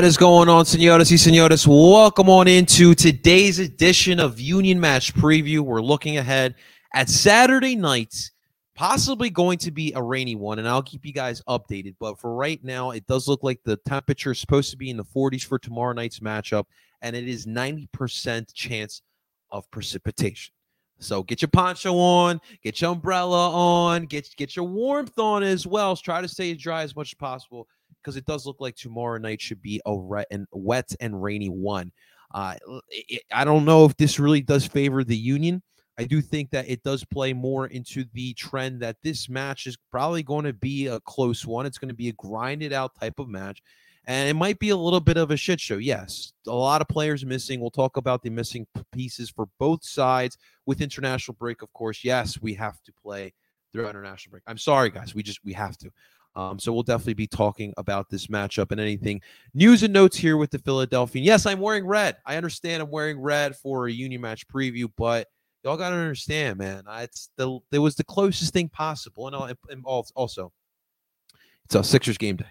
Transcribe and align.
What 0.00 0.06
is 0.06 0.16
going 0.16 0.48
on, 0.48 0.64
senoras 0.64 1.10
y 1.10 1.18
senores? 1.18 1.66
Welcome 1.68 2.30
on 2.30 2.48
into 2.48 2.94
today's 2.94 3.58
edition 3.58 4.18
of 4.18 4.40
Union 4.40 4.80
Match 4.80 5.12
Preview. 5.12 5.60
We're 5.60 5.82
looking 5.82 6.16
ahead 6.16 6.54
at 6.94 7.10
Saturday 7.10 7.76
nights, 7.76 8.30
possibly 8.74 9.28
going 9.28 9.58
to 9.58 9.70
be 9.70 9.92
a 9.92 10.02
rainy 10.02 10.36
one, 10.36 10.58
and 10.58 10.66
I'll 10.66 10.82
keep 10.82 11.04
you 11.04 11.12
guys 11.12 11.42
updated. 11.46 11.96
But 12.00 12.18
for 12.18 12.34
right 12.34 12.64
now, 12.64 12.92
it 12.92 13.06
does 13.08 13.28
look 13.28 13.42
like 13.42 13.60
the 13.62 13.76
temperature 13.86 14.30
is 14.30 14.38
supposed 14.38 14.70
to 14.70 14.78
be 14.78 14.88
in 14.88 14.96
the 14.96 15.04
40s 15.04 15.44
for 15.44 15.58
tomorrow 15.58 15.92
night's 15.92 16.20
matchup, 16.20 16.64
and 17.02 17.14
it 17.14 17.28
is 17.28 17.44
90% 17.44 18.54
chance 18.54 19.02
of 19.50 19.70
precipitation. 19.70 20.54
So 20.98 21.22
get 21.22 21.42
your 21.42 21.50
poncho 21.50 21.98
on, 21.98 22.40
get 22.62 22.80
your 22.80 22.92
umbrella 22.92 23.50
on, 23.50 24.06
get 24.06 24.34
get 24.38 24.56
your 24.56 24.64
warmth 24.64 25.18
on 25.18 25.42
as 25.42 25.66
well. 25.66 25.94
Try 25.94 26.22
to 26.22 26.28
stay 26.28 26.54
dry 26.54 26.84
as 26.84 26.96
much 26.96 27.10
as 27.10 27.14
possible 27.18 27.68
because 28.02 28.16
it 28.16 28.26
does 28.26 28.46
look 28.46 28.60
like 28.60 28.76
tomorrow 28.76 29.18
night 29.18 29.40
should 29.40 29.62
be 29.62 29.80
a 29.86 29.94
wet 29.94 30.26
and 30.30 30.46
wet 30.52 30.92
and 31.00 31.22
rainy 31.22 31.48
one. 31.48 31.92
Uh, 32.32 32.54
it, 32.88 33.22
I 33.32 33.44
don't 33.44 33.64
know 33.64 33.84
if 33.84 33.96
this 33.96 34.18
really 34.18 34.40
does 34.40 34.66
favor 34.66 35.02
the 35.02 35.16
Union. 35.16 35.62
I 35.98 36.04
do 36.04 36.22
think 36.22 36.50
that 36.50 36.68
it 36.68 36.82
does 36.82 37.04
play 37.04 37.32
more 37.34 37.66
into 37.66 38.04
the 38.14 38.32
trend 38.34 38.80
that 38.80 38.96
this 39.02 39.28
match 39.28 39.66
is 39.66 39.76
probably 39.90 40.22
going 40.22 40.46
to 40.46 40.54
be 40.54 40.86
a 40.86 40.98
close 41.00 41.44
one. 41.44 41.66
It's 41.66 41.76
going 41.76 41.90
to 41.90 41.94
be 41.94 42.08
a 42.08 42.14
grinded 42.14 42.72
out 42.72 42.92
type 42.98 43.18
of 43.18 43.28
match. 43.28 43.60
And 44.06 44.28
it 44.28 44.34
might 44.34 44.58
be 44.58 44.70
a 44.70 44.76
little 44.76 45.00
bit 45.00 45.18
of 45.18 45.30
a 45.30 45.36
shit 45.36 45.60
show. 45.60 45.76
Yes, 45.76 46.32
a 46.46 46.52
lot 46.52 46.80
of 46.80 46.88
players 46.88 47.26
missing. 47.26 47.60
We'll 47.60 47.70
talk 47.70 47.98
about 47.98 48.22
the 48.22 48.30
missing 48.30 48.66
pieces 48.92 49.28
for 49.28 49.46
both 49.58 49.84
sides 49.84 50.38
with 50.64 50.80
international 50.80 51.36
break, 51.38 51.60
of 51.60 51.70
course. 51.74 52.02
Yes, 52.02 52.40
we 52.40 52.54
have 52.54 52.80
to 52.84 52.92
play 53.02 53.34
through 53.72 53.88
international 53.88 54.30
break. 54.30 54.42
I'm 54.46 54.58
sorry, 54.58 54.90
guys. 54.90 55.14
We 55.14 55.22
just 55.22 55.44
we 55.44 55.52
have 55.52 55.76
to. 55.78 55.90
Um, 56.36 56.58
so 56.58 56.72
we'll 56.72 56.84
definitely 56.84 57.14
be 57.14 57.26
talking 57.26 57.74
about 57.76 58.08
this 58.08 58.28
matchup 58.28 58.70
and 58.70 58.80
anything 58.80 59.20
news 59.52 59.82
and 59.82 59.92
notes 59.92 60.16
here 60.16 60.36
with 60.36 60.50
the 60.50 60.58
Philadelphia. 60.60 61.22
Yes, 61.22 61.44
I'm 61.44 61.60
wearing 61.60 61.86
red. 61.86 62.16
I 62.24 62.36
understand 62.36 62.82
I'm 62.82 62.90
wearing 62.90 63.20
red 63.20 63.56
for 63.56 63.86
a 63.86 63.92
union 63.92 64.20
match 64.20 64.46
preview, 64.46 64.90
but 64.96 65.26
y'all 65.64 65.76
got 65.76 65.90
to 65.90 65.96
understand, 65.96 66.58
man. 66.58 66.84
It's 66.88 67.30
the 67.36 67.58
it 67.72 67.80
was 67.80 67.96
the 67.96 68.04
closest 68.04 68.52
thing 68.52 68.68
possible, 68.68 69.26
and, 69.26 69.56
and 69.68 69.84
also 69.84 70.52
it's 71.64 71.74
a 71.74 71.82
Sixers 71.82 72.18
game 72.18 72.36
day. 72.36 72.46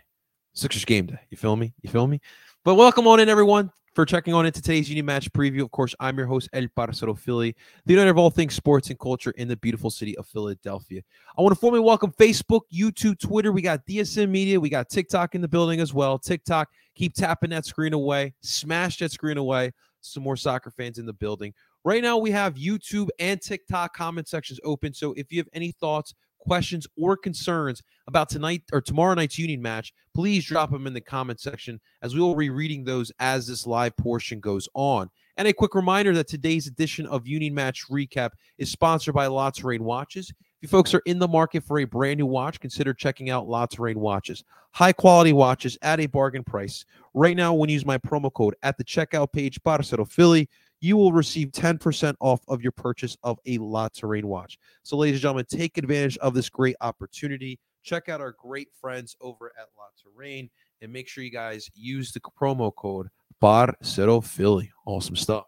Sixers 0.54 0.86
game 0.86 1.06
day. 1.06 1.20
You 1.30 1.38
feel 1.38 1.56
me? 1.56 1.74
You 1.82 1.90
feel 1.90 2.08
me? 2.08 2.20
But 2.66 2.76
welcome 2.76 3.08
on 3.08 3.20
in, 3.20 3.30
everyone 3.30 3.72
for 3.94 4.06
checking 4.06 4.34
on 4.34 4.46
into 4.46 4.62
today's 4.62 4.90
Union 4.90 5.06
Match 5.06 5.32
preview. 5.32 5.62
Of 5.62 5.72
course, 5.72 5.96
I'm 6.00 6.18
your 6.18 6.28
host, 6.28 6.50
El 6.54 6.68
Parcero 6.76 7.16
Philly, 7.16 7.56
the 7.86 7.94
united 7.94 8.12
of 8.12 8.18
all 8.18 8.30
things 8.30 8.54
sports 8.54 8.90
and 8.90 9.00
culture 9.00 9.32
in 9.32 9.48
the 9.48 9.58
beautiful 9.58 9.90
city 9.90 10.18
of 10.18 10.28
Philadelphia. 10.28 11.02
I 11.38 11.42
want 11.42 11.54
to 11.54 11.60
formally 11.60 11.84
welcome 11.84 12.12
Facebook, 12.12 12.62
YouTube, 12.74 13.20
Twitter. 13.20 13.52
We 13.52 13.62
got 13.62 13.86
DSM 13.86 14.30
Media. 14.30 14.60
We 14.60 14.70
got 14.70 14.90
TikTok 14.90 15.36
in 15.36 15.42
the 15.42 15.48
building 15.48 15.80
as 15.80 15.94
well. 15.94 16.18
TikTok, 16.20 16.70
keep 16.96 17.14
tapping 17.14 17.50
that 17.52 17.66
screen 17.66 17.94
away, 17.94 18.34
smash 18.42 18.98
that 19.00 19.12
screen 19.12 19.38
away. 19.38 19.72
Some 20.02 20.24
more 20.24 20.38
soccer 20.38 20.72
fans 20.72 20.98
in 20.98 21.06
the 21.06 21.14
building. 21.14 21.54
Right 21.84 22.02
now, 22.02 22.18
we 22.18 22.32
have 22.32 22.56
YouTube 22.56 23.10
and 23.20 23.42
TikTok 23.42 23.94
comment 23.94 24.28
sections 24.28 24.60
open. 24.64 24.94
So 24.94 25.14
if 25.14 25.32
you 25.32 25.40
have 25.40 25.50
any 25.54 25.72
thoughts, 25.72 26.14
questions, 26.40 26.88
or 26.98 27.16
concerns 27.16 27.84
about 28.08 28.30
tonight 28.30 28.64
or 28.72 28.82
tomorrow 28.82 29.14
night's 29.14 29.38
Union 29.38 29.62
match, 29.62 29.94
please 30.14 30.46
drop 30.46 30.72
them 30.72 30.88
in 30.88 30.94
the 30.94 31.02
comment 31.02 31.40
section 31.40 31.80
as 32.02 32.16
we 32.16 32.22
will 32.22 32.36
be 32.36 32.50
reading 32.50 32.84
those 32.84 33.12
as 33.20 33.48
this 33.48 33.68
live 33.68 33.96
portion 33.98 34.40
goes 34.40 34.68
on. 34.74 35.10
And 35.38 35.48
a 35.48 35.54
quick 35.54 35.76
reminder 35.76 36.14
that 36.16 36.28
today's 36.28 36.68
edition 36.68 37.06
of 37.06 37.26
Union 37.28 37.54
Match 37.54 37.88
Recap 37.90 38.32
is 38.58 38.72
sponsored 38.72 39.16
by 39.16 39.28
La 39.28 39.52
Touraine 39.52 39.82
Watches. 39.82 40.30
If 40.30 40.64
you 40.64 40.68
folks 40.68 40.94
are 40.94 41.02
in 41.06 41.20
the 41.20 41.28
market 41.28 41.64
for 41.64 41.80
a 41.80 41.86
brand 41.86 42.18
new 42.18 42.26
watch, 42.26 42.60
consider 42.60 42.94
checking 42.94 43.30
out 43.30 43.48
La 43.48 43.66
Touraine 43.66 43.96
Watches. 43.96 44.44
High 44.72 44.92
quality 44.92 45.32
watches 45.32 45.78
at 45.82 46.02
a 46.02 46.08
bargain 46.08 46.44
price. 46.44 46.84
Right 47.14 47.38
now, 47.38 47.54
when 47.54 47.70
you 47.70 47.74
use 47.74 47.86
my 47.86 47.98
promo 47.98 48.32
code 48.34 48.56
at 48.64 48.78
the 48.78 48.84
checkout 48.84 49.32
page, 49.32 49.64
Parcero 49.64 50.04
Philly, 50.04 50.50
you 50.82 50.98
will 50.98 51.12
receive 51.12 51.50
10% 51.50 52.16
off 52.20 52.42
of 52.48 52.62
your 52.62 52.72
purchase 52.72 53.18
of 53.24 53.38
a 53.46 53.58
La 53.58 53.90
Touraine 53.90 54.26
watch. 54.26 54.58
So, 54.84 54.98
ladies 54.98 55.16
and 55.16 55.22
gentlemen, 55.22 55.46
take 55.50 55.78
advantage 55.78 56.18
of 56.20 56.34
this 56.34 56.50
great 56.50 56.76
opportunity. 56.82 57.60
Check 57.84 58.10
out 58.10 58.22
our 58.22 58.34
great 58.34 58.70
friends 58.80 59.16
over 59.22 59.52
at 59.60 59.68
La 59.78 59.86
Touraine 60.02 60.50
and 60.82 60.92
make 60.92 61.08
sure 61.08 61.24
you 61.24 61.32
guys 61.32 61.70
use 61.74 62.12
the 62.12 62.20
promo 62.20 62.74
code 62.76 63.08
Parcero 63.42 64.22
Philly. 64.22 64.72
Awesome 64.86 65.16
stuff. 65.16 65.46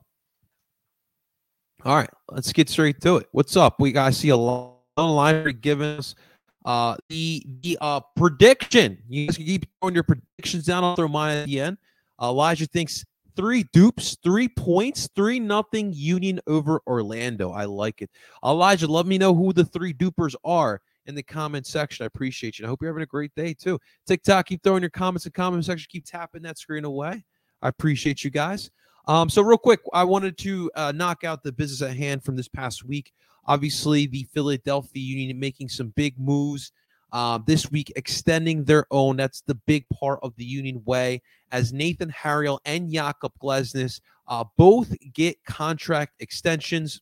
All 1.83 1.95
right, 1.95 2.09
let's 2.29 2.53
get 2.53 2.69
straight 2.69 3.01
to 3.01 3.17
it. 3.17 3.27
What's 3.31 3.57
up? 3.57 3.79
We 3.79 3.91
guys 3.91 4.17
see 4.17 4.29
a 4.29 4.37
long 4.37 4.75
line 4.97 5.57
giving 5.61 5.97
us 5.97 6.15
uh 6.63 6.95
the 7.09 7.43
the 7.61 7.77
uh 7.81 8.01
prediction. 8.15 8.99
You 9.09 9.25
guys 9.25 9.37
can 9.37 9.45
keep 9.47 9.65
throwing 9.79 9.95
your 9.95 10.03
predictions 10.03 10.65
down. 10.65 10.83
I'll 10.83 10.95
throw 10.95 11.07
mine 11.07 11.37
at 11.37 11.45
the 11.47 11.59
end. 11.59 11.77
Uh, 12.21 12.29
Elijah 12.29 12.67
thinks 12.67 13.03
three 13.35 13.65
dupes, 13.73 14.17
three 14.23 14.47
points, 14.47 15.09
three 15.15 15.39
nothing 15.39 15.91
Union 15.93 16.39
over 16.47 16.81
Orlando. 16.87 17.51
I 17.51 17.65
like 17.65 18.01
it. 18.01 18.09
Elijah, 18.43 18.87
let 18.87 19.05
me 19.05 19.17
know 19.17 19.33
who 19.33 19.53
the 19.53 19.65
three 19.65 19.93
dupers 19.93 20.35
are 20.43 20.81
in 21.05 21.15
the 21.15 21.23
comment 21.23 21.65
section. 21.65 22.03
I 22.03 22.07
appreciate 22.07 22.59
you. 22.59 22.65
I 22.65 22.69
hope 22.69 22.81
you're 22.81 22.91
having 22.91 23.03
a 23.03 23.07
great 23.07 23.33
day 23.35 23.53
too. 23.53 23.79
TikTok, 24.05 24.47
keep 24.47 24.63
throwing 24.63 24.83
your 24.83 24.89
comments 24.89 25.25
in 25.25 25.29
the 25.29 25.35
comment 25.35 25.65
section. 25.65 25.87
Keep 25.89 26.05
tapping 26.05 26.43
that 26.43 26.57
screen 26.57 26.85
away. 26.85 27.23
I 27.61 27.67
appreciate 27.67 28.23
you 28.23 28.29
guys. 28.29 28.71
Um, 29.07 29.29
so 29.29 29.41
real 29.41 29.57
quick, 29.57 29.79
I 29.93 30.03
wanted 30.03 30.37
to 30.39 30.71
uh, 30.75 30.91
knock 30.91 31.23
out 31.23 31.43
the 31.43 31.51
business 31.51 31.81
at 31.81 31.97
hand 31.97 32.23
from 32.23 32.35
this 32.35 32.47
past 32.47 32.85
week. 32.85 33.13
Obviously, 33.45 34.05
the 34.05 34.27
Philadelphia 34.31 35.01
Union 35.01 35.39
making 35.39 35.69
some 35.69 35.89
big 35.95 36.19
moves 36.19 36.71
uh, 37.11 37.39
this 37.45 37.71
week, 37.71 37.91
extending 37.95 38.63
their 38.63 38.85
own. 38.91 39.17
That's 39.17 39.41
the 39.41 39.55
big 39.55 39.85
part 39.89 40.19
of 40.23 40.35
the 40.35 40.45
Union 40.45 40.81
Way 40.85 41.21
as 41.51 41.73
Nathan 41.73 42.09
Harriel 42.09 42.61
and 42.65 42.91
Jakob 42.91 43.33
Glesnes 43.41 43.99
uh, 44.27 44.45
both 44.57 44.95
get 45.13 45.43
contract 45.45 46.13
extensions, 46.21 47.01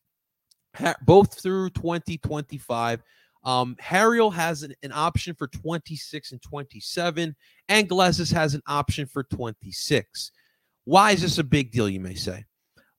ha- 0.75 0.95
both 1.05 1.39
through 1.39 1.69
2025. 1.71 3.01
Um, 3.43 3.75
Harriel 3.79 4.31
has 4.31 4.63
an, 4.63 4.73
an, 4.83 4.91
option 4.91 5.33
for 5.33 5.47
26 5.47 6.33
and 6.33 6.41
27, 6.41 7.35
and 7.69 7.89
Glesnes 7.89 8.33
has 8.33 8.53
an 8.53 8.61
option 8.67 9.05
for 9.05 9.23
26. 9.23 10.31
Why 10.83 11.11
is 11.11 11.21
this 11.21 11.37
a 11.37 11.43
big 11.43 11.71
deal, 11.71 11.87
you 11.87 12.01
may 12.01 12.15
say? 12.15 12.45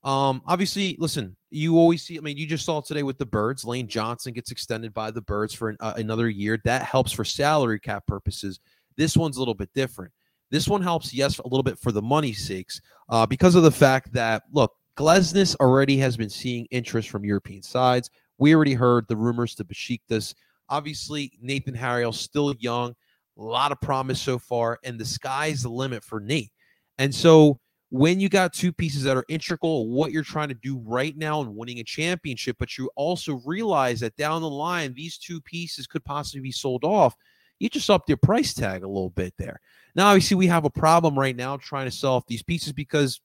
Um, 0.03 0.41
obviously, 0.47 0.95
listen, 0.99 1.35
you 1.51 1.77
always 1.77 2.01
see, 2.01 2.17
I 2.17 2.21
mean, 2.21 2.37
you 2.37 2.47
just 2.47 2.65
saw 2.65 2.81
today 2.81 3.03
with 3.03 3.17
the 3.17 3.25
Birds, 3.25 3.65
Lane 3.65 3.87
Johnson 3.87 4.33
gets 4.33 4.51
extended 4.51 4.93
by 4.93 5.11
the 5.11 5.21
Birds 5.21 5.53
for 5.53 5.69
an, 5.69 5.77
uh, 5.79 5.93
another 5.97 6.27
year. 6.27 6.59
That 6.63 6.81
helps 6.83 7.11
for 7.11 7.23
salary 7.23 7.79
cap 7.79 8.07
purposes. 8.07 8.59
This 8.97 9.15
one's 9.15 9.37
a 9.37 9.39
little 9.39 9.53
bit 9.53 9.69
different. 9.75 10.11
This 10.49 10.67
one 10.67 10.81
helps, 10.81 11.13
yes, 11.13 11.37
a 11.37 11.47
little 11.47 11.63
bit 11.63 11.77
for 11.79 11.91
the 11.91 12.01
money 12.01 12.33
sakes, 12.33 12.81
uh, 13.09 13.25
because 13.25 13.55
of 13.55 13.63
the 13.63 13.71
fact 13.71 14.11
that, 14.13 14.43
look, 14.51 14.73
Glesnes 14.97 15.55
already 15.57 15.97
has 15.97 16.17
been 16.17 16.29
seeing 16.29 16.65
interest 16.71 17.09
from 17.09 17.23
European 17.23 17.61
sides. 17.61 18.09
We 18.37 18.53
already 18.55 18.73
heard 18.73 19.05
the 19.07 19.15
rumors 19.15 19.55
to 19.55 19.63
Besiktas. 19.63 20.33
Obviously, 20.67 21.31
Nathan 21.41 21.75
Harriel 21.75 22.11
still 22.11 22.53
young, 22.59 22.95
a 23.37 23.41
lot 23.41 23.71
of 23.71 23.79
promise 23.81 24.19
so 24.19 24.39
far, 24.39 24.79
and 24.83 24.99
the 24.99 25.05
sky's 25.05 25.63
the 25.63 25.69
limit 25.69 26.03
for 26.03 26.19
Nate. 26.19 26.51
And 26.97 27.13
so 27.13 27.59
when 27.91 28.21
you 28.21 28.29
got 28.29 28.53
two 28.53 28.71
pieces 28.71 29.03
that 29.03 29.17
are 29.17 29.25
integral 29.27 29.89
what 29.89 30.13
you're 30.13 30.23
trying 30.23 30.47
to 30.47 30.53
do 30.55 30.77
right 30.85 31.17
now 31.17 31.41
and 31.41 31.53
winning 31.53 31.79
a 31.79 31.83
championship, 31.83 32.55
but 32.57 32.77
you 32.77 32.89
also 32.95 33.41
realize 33.45 33.99
that 33.99 34.15
down 34.15 34.41
the 34.41 34.49
line, 34.49 34.93
these 34.93 35.17
two 35.17 35.41
pieces 35.41 35.87
could 35.87 36.03
possibly 36.05 36.39
be 36.39 36.53
sold 36.53 36.85
off, 36.85 37.17
you 37.59 37.67
just 37.67 37.89
up 37.89 38.07
your 38.07 38.17
price 38.17 38.53
tag 38.53 38.83
a 38.83 38.87
little 38.87 39.09
bit 39.09 39.33
there. 39.37 39.59
Now, 39.93 40.07
obviously, 40.07 40.37
we 40.37 40.47
have 40.47 40.63
a 40.63 40.69
problem 40.69 41.19
right 41.19 41.35
now 41.35 41.57
trying 41.57 41.85
to 41.85 41.91
sell 41.91 42.13
off 42.13 42.25
these 42.27 42.41
pieces 42.41 42.71
because 42.71 43.19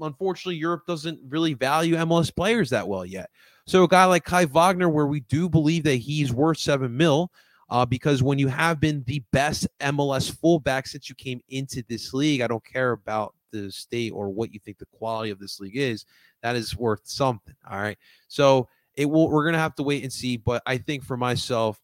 unfortunately, 0.00 0.56
Europe 0.56 0.86
doesn't 0.88 1.20
really 1.28 1.54
value 1.54 1.94
MLS 1.94 2.34
players 2.34 2.68
that 2.70 2.88
well 2.88 3.06
yet. 3.06 3.30
So, 3.68 3.84
a 3.84 3.88
guy 3.88 4.06
like 4.06 4.24
Kai 4.24 4.46
Wagner, 4.46 4.88
where 4.88 5.06
we 5.06 5.20
do 5.20 5.48
believe 5.48 5.84
that 5.84 5.94
he's 5.96 6.32
worth 6.32 6.58
seven 6.58 6.96
mil, 6.96 7.30
uh, 7.68 7.86
because 7.86 8.24
when 8.24 8.40
you 8.40 8.48
have 8.48 8.80
been 8.80 9.04
the 9.06 9.22
best 9.30 9.68
MLS 9.78 10.36
fullback 10.36 10.88
since 10.88 11.08
you 11.08 11.14
came 11.14 11.40
into 11.48 11.84
this 11.88 12.12
league, 12.12 12.40
I 12.40 12.48
don't 12.48 12.64
care 12.64 12.90
about 12.90 13.34
the 13.50 13.70
state 13.70 14.10
or 14.10 14.28
what 14.28 14.52
you 14.52 14.60
think 14.60 14.78
the 14.78 14.86
quality 14.86 15.30
of 15.30 15.38
this 15.38 15.60
league 15.60 15.76
is, 15.76 16.04
that 16.42 16.56
is 16.56 16.76
worth 16.76 17.00
something. 17.04 17.54
All 17.70 17.80
right. 17.80 17.98
So 18.28 18.68
it 18.94 19.06
will 19.06 19.30
we're 19.30 19.44
gonna 19.44 19.58
have 19.58 19.74
to 19.76 19.82
wait 19.82 20.02
and 20.02 20.12
see. 20.12 20.36
But 20.36 20.62
I 20.66 20.78
think 20.78 21.04
for 21.04 21.16
myself, 21.16 21.80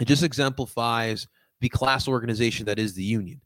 it 0.00 0.06
just 0.06 0.22
exemplifies 0.22 1.28
the 1.60 1.68
class 1.68 2.08
organization 2.08 2.66
that 2.66 2.78
is 2.78 2.94
the 2.94 3.02
union. 3.02 3.40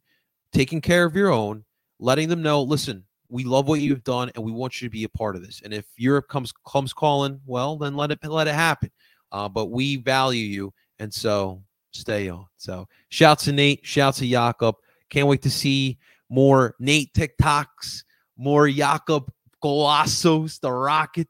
Taking 0.51 0.81
care 0.81 1.05
of 1.05 1.15
your 1.15 1.31
own, 1.31 1.63
letting 1.99 2.27
them 2.27 2.41
know, 2.41 2.63
listen, 2.63 3.03
we 3.29 3.43
love 3.43 3.67
what 3.67 3.81
you've 3.81 4.03
done 4.03 4.31
and 4.35 4.43
we 4.43 4.51
want 4.51 4.81
you 4.81 4.87
to 4.87 4.91
be 4.91 5.03
a 5.03 5.09
part 5.09 5.35
of 5.35 5.45
this. 5.45 5.61
And 5.63 5.73
if 5.73 5.85
Europe 5.97 6.27
comes 6.27 6.51
comes 6.67 6.93
calling, 6.93 7.39
well, 7.45 7.77
then 7.77 7.95
let 7.95 8.11
it 8.11 8.19
let 8.23 8.47
it 8.47 8.55
happen. 8.55 8.91
Uh, 9.31 9.47
but 9.47 9.67
we 9.67 9.97
value 9.97 10.43
you, 10.43 10.73
and 10.97 11.13
so 11.13 11.61
stay 11.91 12.29
on. 12.29 12.45
So 12.57 12.87
shout 13.09 13.39
to 13.39 13.51
Nate, 13.51 13.85
shout 13.85 14.15
to 14.15 14.27
Jakob. 14.27 14.75
Can't 15.09 15.27
wait 15.27 15.43
to 15.43 15.51
see 15.51 15.99
more 16.29 16.75
Nate 16.79 17.13
TikToks, 17.13 18.03
more 18.37 18.69
Jakob 18.69 19.31
Golazos, 19.63 20.59
the 20.59 20.71
Rocket. 20.71 21.27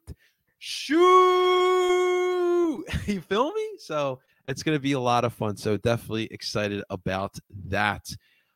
Shoo! 0.60 1.00
you 3.06 3.22
feel 3.22 3.52
me? 3.52 3.70
So 3.80 4.20
it's 4.48 4.64
going 4.64 4.76
to 4.76 4.82
be 4.82 4.94
a 4.94 5.00
lot 5.00 5.26
of 5.26 5.34
fun. 5.34 5.56
So 5.58 5.78
definitely 5.78 6.28
excited 6.32 6.84
about 6.90 7.38
that. 7.68 8.06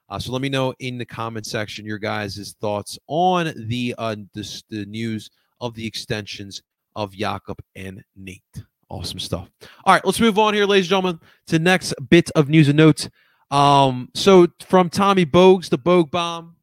Uh, 0.10 0.20
so 0.20 0.32
let 0.32 0.42
me 0.42 0.50
know 0.50 0.74
in 0.80 0.98
the 0.98 1.06
comment 1.06 1.46
section 1.46 1.86
your 1.86 1.98
guys' 1.98 2.56
thoughts 2.60 3.00
on 3.08 3.54
the 3.68 3.96
uh, 3.98 4.16
this, 4.34 4.64
the 4.70 4.86
news 4.86 5.30
of 5.62 5.74
the 5.76 5.88
extensions 5.88 6.62
of 6.96 7.14
Jakob 7.14 7.60
and 7.76 8.04
Nate. 8.16 8.44
Awesome 8.90 9.20
stuff. 9.20 9.50
All 9.86 9.94
right, 9.94 10.06
let's 10.06 10.20
move 10.20 10.38
on 10.38 10.54
here, 10.54 10.66
ladies 10.66 10.86
and 10.86 10.90
gentlemen, 10.90 11.20
to 11.48 11.58
next 11.58 11.96
bit 12.10 12.30
of 12.32 12.50
news 12.50 12.68
and 12.68 12.78
notes. 12.78 13.10
Um, 13.54 14.10
so 14.16 14.48
from 14.66 14.90
Tommy 14.90 15.28
Bogert, 15.28 15.70
the 15.70 15.78
Bogert 15.78 16.10
Bomb, 16.10 16.56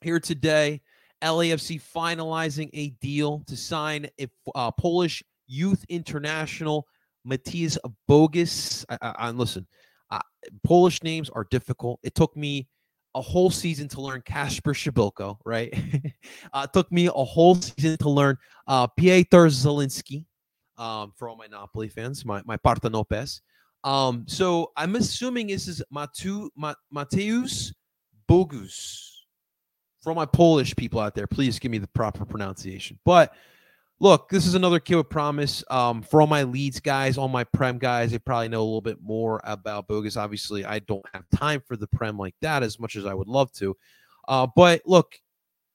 here 0.00 0.18
today, 0.18 0.80
LAFC 1.22 1.82
finalizing 1.82 2.70
a 2.72 2.88
deal 3.02 3.42
to 3.46 3.54
sign 3.58 4.08
a 4.18 4.26
uh, 4.54 4.70
Polish 4.70 5.22
youth 5.46 5.84
international, 5.90 6.86
Matthias 7.26 7.76
Bogusz. 8.08 8.86
I, 8.88 8.96
I, 9.02 9.14
I 9.18 9.30
listen, 9.32 9.66
Polish 10.64 11.02
names 11.02 11.28
are 11.28 11.46
difficult. 11.50 12.00
It 12.02 12.14
took 12.14 12.34
me 12.34 12.68
a 13.14 13.20
whole 13.20 13.50
season 13.50 13.86
to 13.88 14.00
learn 14.00 14.22
Kacper 14.22 14.72
Przybylko, 14.72 15.36
right? 15.44 15.74
uh, 16.54 16.62
it 16.64 16.72
took 16.72 16.90
me 16.90 17.08
a 17.08 17.10
whole 17.10 17.56
season 17.56 17.98
to 17.98 18.08
learn 18.08 18.38
uh, 18.66 18.86
Piotr 18.86 19.48
Zielinski 19.48 20.24
um, 20.78 21.12
for 21.16 21.28
all 21.28 21.36
my 21.36 21.48
Napoli 21.48 21.88
fans, 21.90 22.24
my, 22.24 22.40
my 22.46 22.56
Partenopes. 22.56 23.42
Um, 23.84 24.24
so 24.26 24.72
I'm 24.76 24.96
assuming 24.96 25.48
this 25.48 25.68
is 25.68 25.82
Matu, 25.92 26.48
Ma, 26.56 26.74
Mateusz 26.94 27.72
Bogus. 28.26 29.26
For 30.00 30.14
my 30.14 30.26
Polish 30.26 30.76
people 30.76 31.00
out 31.00 31.14
there, 31.14 31.26
please 31.26 31.58
give 31.58 31.70
me 31.70 31.78
the 31.78 31.88
proper 31.88 32.24
pronunciation. 32.24 32.98
But 33.04 33.34
look, 34.00 34.28
this 34.28 34.46
is 34.46 34.54
another 34.54 34.80
kid 34.80 34.96
with 34.96 35.08
promise. 35.08 35.64
Um, 35.70 36.02
for 36.02 36.20
all 36.20 36.26
my 36.26 36.44
Leeds 36.44 36.80
guys, 36.80 37.18
all 37.18 37.28
my 37.28 37.44
prem 37.44 37.78
guys, 37.78 38.12
they 38.12 38.18
probably 38.18 38.48
know 38.48 38.60
a 38.60 38.64
little 38.64 38.80
bit 38.80 39.02
more 39.02 39.40
about 39.44 39.88
Bogus. 39.88 40.16
Obviously, 40.16 40.64
I 40.64 40.78
don't 40.80 41.04
have 41.12 41.24
time 41.34 41.60
for 41.66 41.76
the 41.76 41.88
prem 41.88 42.16
like 42.16 42.34
that 42.40 42.62
as 42.62 42.78
much 42.78 42.96
as 42.96 43.06
I 43.06 43.14
would 43.14 43.28
love 43.28 43.52
to. 43.54 43.76
Uh, 44.28 44.46
but 44.54 44.82
look, 44.86 45.18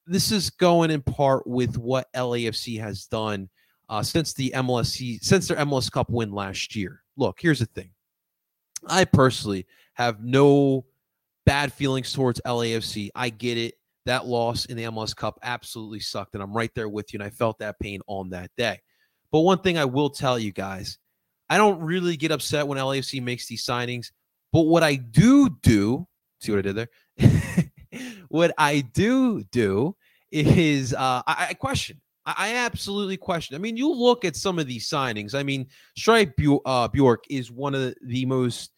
this 0.05 0.31
is 0.31 0.49
going 0.49 0.91
in 0.91 1.01
part 1.01 1.45
with 1.47 1.77
what 1.77 2.11
LAFC 2.13 2.79
has 2.79 3.05
done 3.05 3.49
uh, 3.89 4.03
since 4.03 4.33
the 4.33 4.53
MLS 4.55 5.21
since 5.21 5.47
their 5.47 5.57
MLS 5.57 5.91
Cup 5.91 6.09
win 6.09 6.31
last 6.31 6.75
year. 6.75 7.02
Look, 7.17 7.39
here's 7.39 7.59
the 7.59 7.65
thing. 7.65 7.91
I 8.87 9.05
personally 9.05 9.65
have 9.93 10.23
no 10.23 10.85
bad 11.45 11.71
feelings 11.71 12.11
towards 12.13 12.41
LAFC. 12.45 13.09
I 13.15 13.29
get 13.29 13.57
it 13.57 13.75
that 14.05 14.25
loss 14.25 14.65
in 14.65 14.77
the 14.77 14.83
MLS 14.83 15.15
Cup 15.15 15.39
absolutely 15.43 15.99
sucked. 15.99 16.33
And 16.33 16.43
I'm 16.43 16.55
right 16.55 16.71
there 16.75 16.89
with 16.89 17.13
you. 17.13 17.19
And 17.19 17.25
I 17.25 17.29
felt 17.29 17.59
that 17.59 17.79
pain 17.79 18.01
on 18.07 18.29
that 18.31 18.51
day. 18.57 18.81
But 19.31 19.41
one 19.41 19.59
thing 19.59 19.77
I 19.77 19.85
will 19.85 20.09
tell 20.09 20.37
you 20.37 20.51
guys, 20.51 20.97
I 21.49 21.57
don't 21.57 21.79
really 21.81 22.17
get 22.17 22.31
upset 22.31 22.67
when 22.67 22.77
LAFC 22.77 23.21
makes 23.21 23.47
these 23.47 23.65
signings. 23.65 24.11
But 24.51 24.61
what 24.61 24.83
I 24.83 24.95
do 24.95 25.49
do, 25.61 26.07
see 26.39 26.51
what 26.51 26.59
I 26.59 26.61
did 26.61 26.75
there? 26.75 27.71
what 28.29 28.53
I 28.57 28.81
do 28.81 29.43
do 29.43 29.95
is 30.31 30.93
uh, 30.93 31.21
I, 31.25 31.47
I 31.49 31.53
question. 31.53 32.01
I, 32.25 32.55
absolutely 32.55 33.17
question. 33.17 33.55
I 33.55 33.59
mean, 33.59 33.75
you 33.75 33.91
look 33.91 34.23
at 34.23 34.35
some 34.35 34.57
of 34.59 34.67
these 34.67 34.89
signings. 34.89 35.35
I 35.35 35.43
mean, 35.43 35.67
Stripe 35.97 36.39
uh, 36.65 36.87
Bjork 36.87 37.25
is 37.29 37.51
one 37.51 37.75
of 37.75 37.81
the, 37.81 37.95
the 38.03 38.25
most 38.25 38.71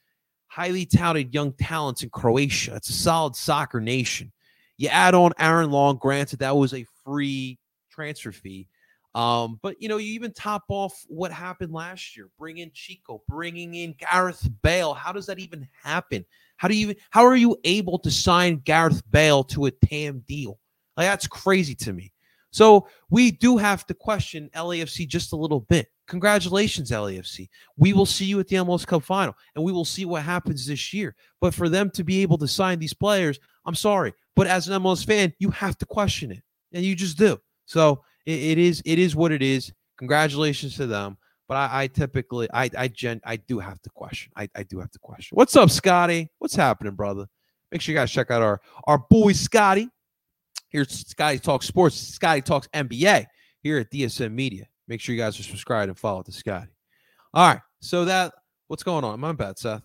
highly 0.48 0.86
touted 0.86 1.34
young 1.34 1.54
talents 1.54 2.02
in 2.02 2.10
Croatia. 2.10 2.76
It's 2.76 2.90
a 2.90 2.94
solid 2.94 3.36
soccer 3.36 3.80
nation. 3.80 4.32
You 4.78 4.90
add 4.90 5.14
on 5.14 5.32
Aaron 5.38 5.70
Long. 5.70 5.98
Granted, 5.98 6.40
that 6.40 6.56
was 6.56 6.74
a 6.74 6.86
free 7.04 7.60
transfer 7.92 8.32
fee. 8.32 8.68
Um, 9.14 9.60
but 9.62 9.82
you 9.82 9.88
know, 9.88 9.98
you 9.98 10.14
even 10.14 10.34
top 10.34 10.64
off 10.68 11.06
what 11.08 11.32
happened 11.32 11.72
last 11.72 12.18
year. 12.18 12.30
Bring 12.38 12.58
in 12.58 12.72
Chico, 12.74 13.22
bringing 13.30 13.74
in 13.76 13.96
Gareth 13.98 14.50
Bale. 14.62 14.94
How 14.94 15.14
does 15.14 15.28
that 15.28 15.40
even 15.40 15.68
happen? 15.84 16.26
How 16.58 16.68
do 16.68 16.76
you 16.76 16.96
how 17.12 17.26
are 17.26 17.36
you 17.36 17.56
able 17.64 17.98
to 18.00 18.12
sign 18.12 18.58
Gareth 18.58 19.02
Bale 19.10 19.44
to 19.46 19.68
a 19.68 19.72
TAM 19.72 20.24
deal? 20.28 20.60
Like 20.98 21.08
that's 21.08 21.28
crazy 21.28 21.76
to 21.76 21.94
me. 21.94 22.12
So 22.56 22.88
we 23.10 23.32
do 23.32 23.58
have 23.58 23.86
to 23.88 23.94
question 23.94 24.50
LAFC 24.56 25.06
just 25.10 25.34
a 25.34 25.36
little 25.36 25.60
bit. 25.60 25.90
Congratulations, 26.08 26.90
LAFC. 26.90 27.50
We 27.76 27.92
will 27.92 28.06
see 28.06 28.24
you 28.24 28.40
at 28.40 28.48
the 28.48 28.56
MLS 28.56 28.88
Cup 28.88 29.04
final 29.04 29.36
and 29.56 29.66
we 29.66 29.74
will 29.74 29.84
see 29.84 30.06
what 30.06 30.24
happens 30.24 30.66
this 30.66 30.94
year. 30.94 31.18
But 31.42 31.54
for 31.54 31.68
them 31.68 31.90
to 31.90 32.06
be 32.06 32.22
able 32.22 32.38
to 32.38 32.48
sign 32.48 32.80
these 32.80 32.94
players, 32.94 33.42
I'm 33.66 33.76
sorry. 33.76 34.14
But 34.38 34.48
as 34.48 34.70
an 34.70 34.82
MLS 34.82 35.06
fan, 35.06 35.34
you 35.38 35.50
have 35.52 35.78
to 35.80 35.86
question 35.86 36.32
it. 36.32 36.44
And 36.72 36.86
you 36.86 36.96
just 36.96 37.18
do. 37.18 37.38
So 37.66 38.06
it, 38.26 38.40
it 38.40 38.58
is 38.58 38.82
it 38.86 39.00
is 39.00 39.18
what 39.18 39.34
it 39.34 39.42
is. 39.42 39.74
Congratulations 39.98 40.78
to 40.78 40.88
them. 40.88 41.18
But 41.50 41.58
I, 41.58 41.84
I 41.84 41.88
typically 41.88 42.48
I 42.54 42.70
I 42.78 42.88
gen 42.88 43.20
I 43.26 43.36
do 43.36 43.60
have 43.60 43.82
to 43.82 43.90
question. 43.90 44.32
I, 44.38 44.48
I 44.56 44.64
do 44.64 44.80
have 44.80 44.92
to 44.92 45.00
question. 45.00 45.36
What's 45.36 45.58
up, 45.58 45.70
Scotty? 45.70 46.32
What's 46.40 46.56
happening, 46.56 46.96
brother? 46.96 47.26
Make 47.74 47.82
sure 47.82 47.92
you 47.92 48.00
guys 48.00 48.12
check 48.12 48.32
out 48.32 48.42
our 48.42 48.62
our 48.86 49.00
boy 49.10 49.34
Scotty. 49.34 49.90
Here's 50.76 51.08
Scotty 51.08 51.40
Talks 51.40 51.66
Sports, 51.66 51.96
Scotty 51.96 52.42
Talks 52.42 52.68
NBA 52.74 53.28
here 53.64 53.78
at 53.78 53.90
DSM 53.90 54.34
Media. 54.34 54.66
Make 54.90 55.00
sure 55.00 55.16
you 55.16 55.22
guys 55.22 55.40
are 55.40 55.44
subscribed 55.44 55.88
and 55.88 55.98
follow 55.98 56.22
to 56.22 56.34
Scotty. 56.34 56.68
All 57.34 57.48
right. 57.48 57.62
So 57.80 58.04
that 58.04 58.34
what's 58.68 58.84
going 58.84 59.06
on? 59.06 59.18
My 59.22 59.32
bad, 59.32 59.58
Seth. 59.58 59.84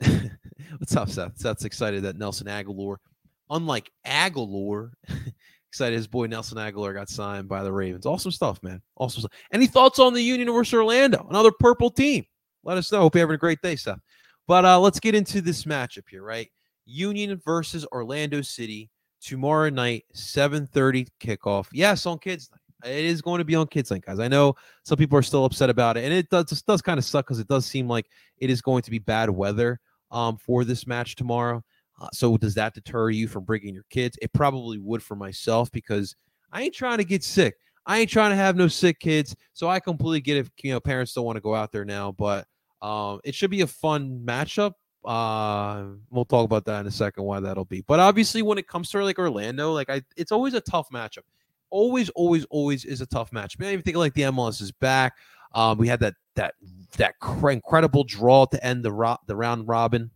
what's 0.78 0.96
up, 0.96 1.08
Seth? 1.08 1.38
Seth's 1.38 1.64
excited 1.64 2.02
that 2.02 2.16
Nelson 2.16 2.48
Agholor, 2.48 2.96
unlike 3.48 3.92
Agholor, 4.04 4.90
excited 5.70 5.94
his 5.94 6.08
boy 6.08 6.26
Nelson 6.26 6.58
Agholor 6.58 6.92
got 6.92 7.08
signed 7.08 7.48
by 7.48 7.62
the 7.62 7.72
Ravens. 7.72 8.06
Awesome 8.06 8.32
stuff, 8.32 8.60
man. 8.60 8.82
Awesome 8.96 9.20
stuff. 9.20 9.38
Any 9.52 9.68
thoughts 9.68 10.00
on 10.00 10.14
the 10.14 10.20
Union 10.20 10.52
versus 10.52 10.74
Orlando? 10.74 11.28
Another 11.30 11.52
purple 11.60 11.90
team. 11.90 12.24
Let 12.64 12.76
us 12.76 12.90
know. 12.90 13.02
Hope 13.02 13.14
you're 13.14 13.22
having 13.22 13.36
a 13.36 13.38
great 13.38 13.62
day, 13.62 13.76
Seth. 13.76 14.00
But 14.48 14.64
uh, 14.64 14.80
let's 14.80 14.98
get 14.98 15.14
into 15.14 15.40
this 15.40 15.62
matchup 15.62 16.08
here, 16.10 16.24
right? 16.24 16.50
Union 16.86 17.40
versus 17.44 17.86
Orlando 17.92 18.42
City 18.42 18.90
tomorrow 19.24 19.70
night, 19.70 20.04
7:30 20.14 21.08
kickoff. 21.20 21.66
Yes, 21.72 22.06
on 22.06 22.18
kids 22.18 22.50
night. 22.50 22.60
It 22.90 23.04
is 23.06 23.22
going 23.22 23.38
to 23.38 23.44
be 23.44 23.54
on 23.54 23.66
kids 23.66 23.90
night, 23.90 24.04
guys. 24.04 24.18
I 24.18 24.28
know 24.28 24.54
some 24.84 24.98
people 24.98 25.16
are 25.18 25.22
still 25.22 25.44
upset 25.44 25.70
about 25.70 25.96
it, 25.96 26.04
and 26.04 26.12
it 26.12 26.28
does 26.28 26.62
does 26.62 26.82
kind 26.82 26.98
of 26.98 27.04
suck 27.04 27.26
because 27.26 27.38
it 27.38 27.48
does 27.48 27.66
seem 27.66 27.88
like 27.88 28.06
it 28.38 28.50
is 28.50 28.60
going 28.60 28.82
to 28.82 28.90
be 28.90 28.98
bad 28.98 29.30
weather 29.30 29.80
um, 30.10 30.36
for 30.36 30.64
this 30.64 30.86
match 30.86 31.16
tomorrow. 31.16 31.62
Uh, 32.00 32.08
so 32.12 32.36
does 32.36 32.54
that 32.54 32.74
deter 32.74 33.10
you 33.10 33.28
from 33.28 33.44
bringing 33.44 33.74
your 33.74 33.84
kids? 33.88 34.18
It 34.20 34.32
probably 34.32 34.78
would 34.78 35.02
for 35.02 35.14
myself 35.14 35.70
because 35.70 36.14
I 36.52 36.62
ain't 36.62 36.74
trying 36.74 36.98
to 36.98 37.04
get 37.04 37.22
sick. 37.22 37.54
I 37.86 38.00
ain't 38.00 38.10
trying 38.10 38.30
to 38.30 38.36
have 38.36 38.56
no 38.56 38.68
sick 38.68 38.98
kids. 38.98 39.36
So 39.52 39.68
I 39.68 39.78
completely 39.80 40.20
get 40.20 40.38
if 40.38 40.50
you 40.62 40.72
know 40.72 40.80
parents 40.80 41.12
don't 41.12 41.24
want 41.24 41.36
to 41.36 41.42
go 41.42 41.54
out 41.54 41.72
there 41.72 41.84
now, 41.84 42.12
but 42.12 42.46
um, 42.82 43.20
it 43.24 43.34
should 43.34 43.50
be 43.50 43.62
a 43.62 43.66
fun 43.66 44.22
matchup. 44.26 44.72
Uh, 45.04 45.84
we'll 46.10 46.24
talk 46.24 46.44
about 46.44 46.64
that 46.64 46.80
in 46.80 46.86
a 46.86 46.90
second 46.90 47.24
why 47.24 47.40
that'll 47.40 47.64
be. 47.64 47.82
But 47.82 48.00
obviously, 48.00 48.42
when 48.42 48.58
it 48.58 48.66
comes 48.66 48.90
to 48.90 49.04
like 49.04 49.18
Orlando, 49.18 49.72
like 49.72 49.90
I, 49.90 50.02
it's 50.16 50.32
always 50.32 50.54
a 50.54 50.60
tough 50.60 50.88
matchup. 50.90 51.24
Always, 51.70 52.08
always, 52.10 52.44
always 52.46 52.84
is 52.84 53.00
a 53.00 53.06
tough 53.06 53.32
match. 53.32 53.56
I 53.60 53.72
even 53.72 53.82
think 53.82 53.96
like 53.96 54.14
the 54.14 54.22
MLS 54.22 54.62
is 54.62 54.72
back. 54.72 55.14
Um, 55.54 55.78
we 55.78 55.88
had 55.88 56.00
that 56.00 56.14
that 56.36 56.54
that 56.96 57.18
cr- 57.20 57.50
incredible 57.50 58.04
draw 58.04 58.46
to 58.46 58.64
end 58.64 58.84
the 58.84 58.92
ro- 58.92 59.18
the 59.26 59.36
round 59.36 59.68
robin. 59.68 60.10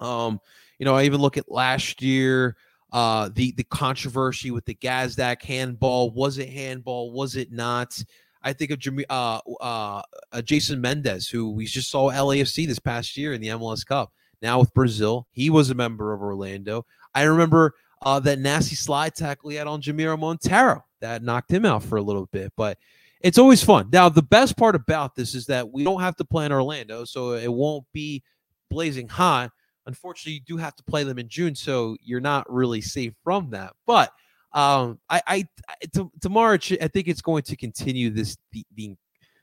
Um, 0.00 0.40
you 0.78 0.84
know, 0.84 0.94
I 0.94 1.04
even 1.04 1.20
look 1.20 1.36
at 1.36 1.50
last 1.50 2.02
year. 2.02 2.56
Uh, 2.92 3.28
the 3.34 3.52
the 3.52 3.64
controversy 3.64 4.50
with 4.50 4.64
the 4.64 4.74
Gazdag 4.74 5.42
handball 5.42 6.10
was 6.10 6.38
it 6.38 6.48
handball? 6.48 7.12
Was 7.12 7.36
it 7.36 7.52
not? 7.52 8.02
I 8.46 8.52
think 8.52 8.70
of 8.70 8.78
Jimmy, 8.78 9.04
uh, 9.10 9.40
uh, 9.60 9.60
uh, 9.60 10.02
Jhegson 10.34 10.78
Mendez, 10.78 11.28
who 11.28 11.50
we 11.50 11.66
just 11.66 11.90
saw 11.90 12.12
LAFC 12.12 12.64
this 12.64 12.78
past 12.78 13.16
year 13.16 13.32
in 13.32 13.40
the 13.40 13.48
MLS 13.48 13.84
Cup. 13.84 14.12
Now 14.40 14.60
with 14.60 14.72
Brazil, 14.72 15.26
he 15.32 15.50
was 15.50 15.70
a 15.70 15.74
member 15.74 16.12
of 16.12 16.22
Orlando. 16.22 16.86
I 17.12 17.24
remember 17.24 17.74
uh, 18.02 18.20
that 18.20 18.38
nasty 18.38 18.76
slide 18.76 19.16
tackle 19.16 19.50
he 19.50 19.56
had 19.56 19.66
on 19.66 19.82
Jamiro 19.82 20.16
Monteiro 20.16 20.84
that 21.00 21.24
knocked 21.24 21.50
him 21.50 21.64
out 21.64 21.82
for 21.82 21.96
a 21.96 22.02
little 22.02 22.26
bit. 22.26 22.52
But 22.56 22.78
it's 23.20 23.36
always 23.36 23.64
fun. 23.64 23.88
Now, 23.92 24.08
the 24.08 24.22
best 24.22 24.56
part 24.56 24.76
about 24.76 25.16
this 25.16 25.34
is 25.34 25.46
that 25.46 25.72
we 25.72 25.82
don't 25.82 26.00
have 26.00 26.14
to 26.16 26.24
play 26.24 26.46
in 26.46 26.52
Orlando, 26.52 27.04
so 27.04 27.32
it 27.32 27.52
won't 27.52 27.84
be 27.92 28.22
blazing 28.70 29.08
hot. 29.08 29.50
Unfortunately, 29.86 30.34
you 30.34 30.40
do 30.46 30.56
have 30.56 30.76
to 30.76 30.84
play 30.84 31.02
them 31.02 31.18
in 31.18 31.28
June, 31.28 31.56
so 31.56 31.96
you're 32.00 32.20
not 32.20 32.48
really 32.48 32.80
safe 32.80 33.14
from 33.24 33.50
that. 33.50 33.72
But 33.86 34.12
um, 34.56 34.98
I, 35.10 35.22
I 35.26 35.44
to, 35.92 36.10
tomorrow, 36.20 36.58
I 36.80 36.88
think 36.88 37.08
it's 37.08 37.20
going 37.20 37.42
to 37.42 37.56
continue 37.56 38.10
this 38.10 38.38
the, 38.52 38.64
the, 38.74 38.96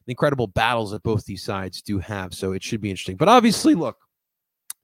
incredible 0.07 0.47
battles 0.47 0.91
that 0.91 1.01
both 1.03 1.23
these 1.23 1.43
sides 1.43 1.81
do 1.81 1.97
have. 1.97 2.33
So 2.33 2.51
it 2.51 2.61
should 2.61 2.81
be 2.81 2.89
interesting. 2.89 3.15
But 3.15 3.29
obviously, 3.29 3.75
look, 3.75 3.95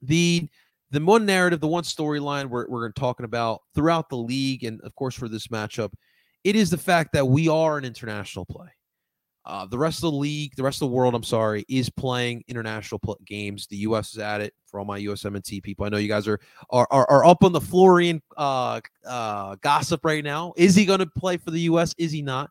the 0.00 0.48
the 0.92 1.04
one 1.04 1.26
narrative, 1.26 1.60
the 1.60 1.68
one 1.68 1.82
storyline 1.82 2.46
we're 2.46 2.68
we're 2.68 2.90
talking 2.92 3.24
about 3.24 3.60
throughout 3.74 4.08
the 4.08 4.16
league, 4.16 4.64
and 4.64 4.80
of 4.82 4.94
course 4.94 5.16
for 5.16 5.28
this 5.28 5.48
matchup, 5.48 5.92
it 6.44 6.54
is 6.56 6.70
the 6.70 6.78
fact 6.78 7.12
that 7.12 7.26
we 7.26 7.48
are 7.48 7.76
an 7.76 7.84
international 7.84 8.46
play. 8.46 8.68
Uh, 9.50 9.66
the 9.66 9.76
rest 9.76 9.98
of 9.98 10.12
the 10.12 10.16
league, 10.16 10.54
the 10.54 10.62
rest 10.62 10.76
of 10.80 10.88
the 10.88 10.94
world, 10.94 11.12
I'm 11.12 11.24
sorry, 11.24 11.64
is 11.68 11.90
playing 11.90 12.44
international 12.46 13.00
pl- 13.00 13.18
games. 13.26 13.66
The 13.66 13.78
U.S. 13.78 14.12
is 14.12 14.18
at 14.18 14.40
it 14.40 14.54
for 14.64 14.78
all 14.78 14.86
my 14.86 15.00
USMNT 15.00 15.60
people. 15.64 15.84
I 15.84 15.88
know 15.88 15.96
you 15.96 16.06
guys 16.06 16.28
are 16.28 16.38
are 16.70 16.86
are, 16.92 17.10
are 17.10 17.24
up 17.24 17.42
on 17.42 17.50
the 17.50 17.60
Folarin 17.60 18.20
uh, 18.36 18.80
uh, 19.04 19.56
gossip 19.56 20.04
right 20.04 20.22
now. 20.22 20.52
Is 20.56 20.76
he 20.76 20.86
going 20.86 21.00
to 21.00 21.06
play 21.06 21.36
for 21.36 21.50
the 21.50 21.60
U.S.? 21.62 21.92
Is 21.98 22.12
he 22.12 22.22
not? 22.22 22.48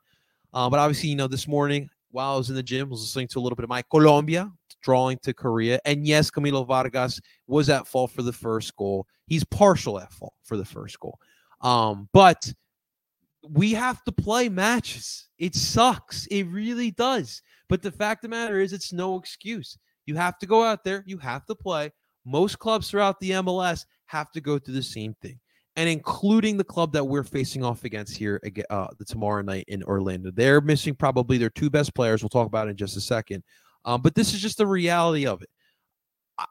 Uh, 0.54 0.70
but 0.70 0.78
obviously, 0.80 1.08
you 1.08 1.16
know, 1.16 1.28
this 1.28 1.48
morning 1.48 1.90
while 2.12 2.34
I 2.34 2.38
was 2.38 2.50
in 2.50 2.56
the 2.56 2.64
gym, 2.64 2.88
I 2.88 2.92
was 2.92 3.02
listening 3.02 3.30
to 3.30 3.40
a 3.40 3.42
little 3.42 3.56
bit 3.56 3.64
of 3.64 3.70
my 3.70 3.82
Colombia 3.84 4.52
drawing 4.82 5.20
to 5.20 5.34
Korea. 5.34 5.80
And 5.86 6.06
yes, 6.06 6.30
Camilo 6.30 6.68
Vargas 6.68 7.22
was 7.48 7.70
at 7.70 7.88
fault 7.88 8.12
for 8.12 8.24
the 8.24 8.34
first 8.34 8.76
goal. 8.76 9.08
He's 9.28 9.46
partial 9.46 10.00
at 10.00 10.12
fault 10.12 10.34
for 10.44 10.58
the 10.58 10.66
first 10.66 11.00
goal. 11.00 11.18
Um, 11.62 12.10
but 12.14 12.52
we 13.52 13.74
have 13.74 14.04
to 14.04 14.12
play 14.12 14.50
matches. 14.50 15.28
It 15.38 15.56
sucks. 15.56 16.28
It 16.28 16.44
really 16.44 16.92
does. 16.92 17.42
But 17.68 17.82
the 17.82 17.92
fact 17.92 18.24
of 18.24 18.32
the 18.32 18.36
matter 18.36 18.60
is, 18.60 18.74
it's 18.74 18.94
no 18.94 19.18
excuse. 19.18 19.78
You 20.06 20.16
have 20.16 20.38
to 20.40 20.46
go 20.46 20.64
out 20.64 20.84
there, 20.84 21.04
you 21.06 21.18
have 21.20 21.46
to 21.46 21.56
play. 21.56 21.92
Most 22.26 22.60
clubs 22.60 22.90
throughout 22.90 23.20
the 23.20 23.32
MLS 23.32 23.86
have 24.06 24.32
to 24.32 24.42
go 24.42 24.60
through 24.60 24.74
the 24.74 24.84
same 24.84 25.16
thing 25.22 25.40
and 25.76 25.88
including 25.88 26.58
the 26.58 26.64
club 26.64 26.92
that 26.94 27.06
we're 27.06 27.24
facing 27.24 27.64
off 27.64 27.84
against 27.84 28.18
here 28.18 28.42
uh, 28.70 28.88
the 28.98 29.06
tomorrow 29.06 29.42
night 29.42 29.66
in 29.68 29.84
Orlando. 29.84 30.32
They're 30.32 30.62
missing 30.62 30.96
probably 30.96 31.38
their 31.38 31.50
two 31.50 31.70
best 31.70 31.96
players. 31.96 32.22
We'll 32.22 32.30
talk 32.30 32.48
about 32.48 32.68
it 32.68 32.72
in 32.72 32.78
just 32.78 32.98
a 32.98 33.02
second. 33.02 33.44
Um, 33.86 34.02
but 34.02 34.16
this 34.16 34.34
is 34.34 34.42
just 34.42 34.58
the 34.58 34.68
reality 34.68 35.26
of 35.26 35.42
it. 35.42 35.50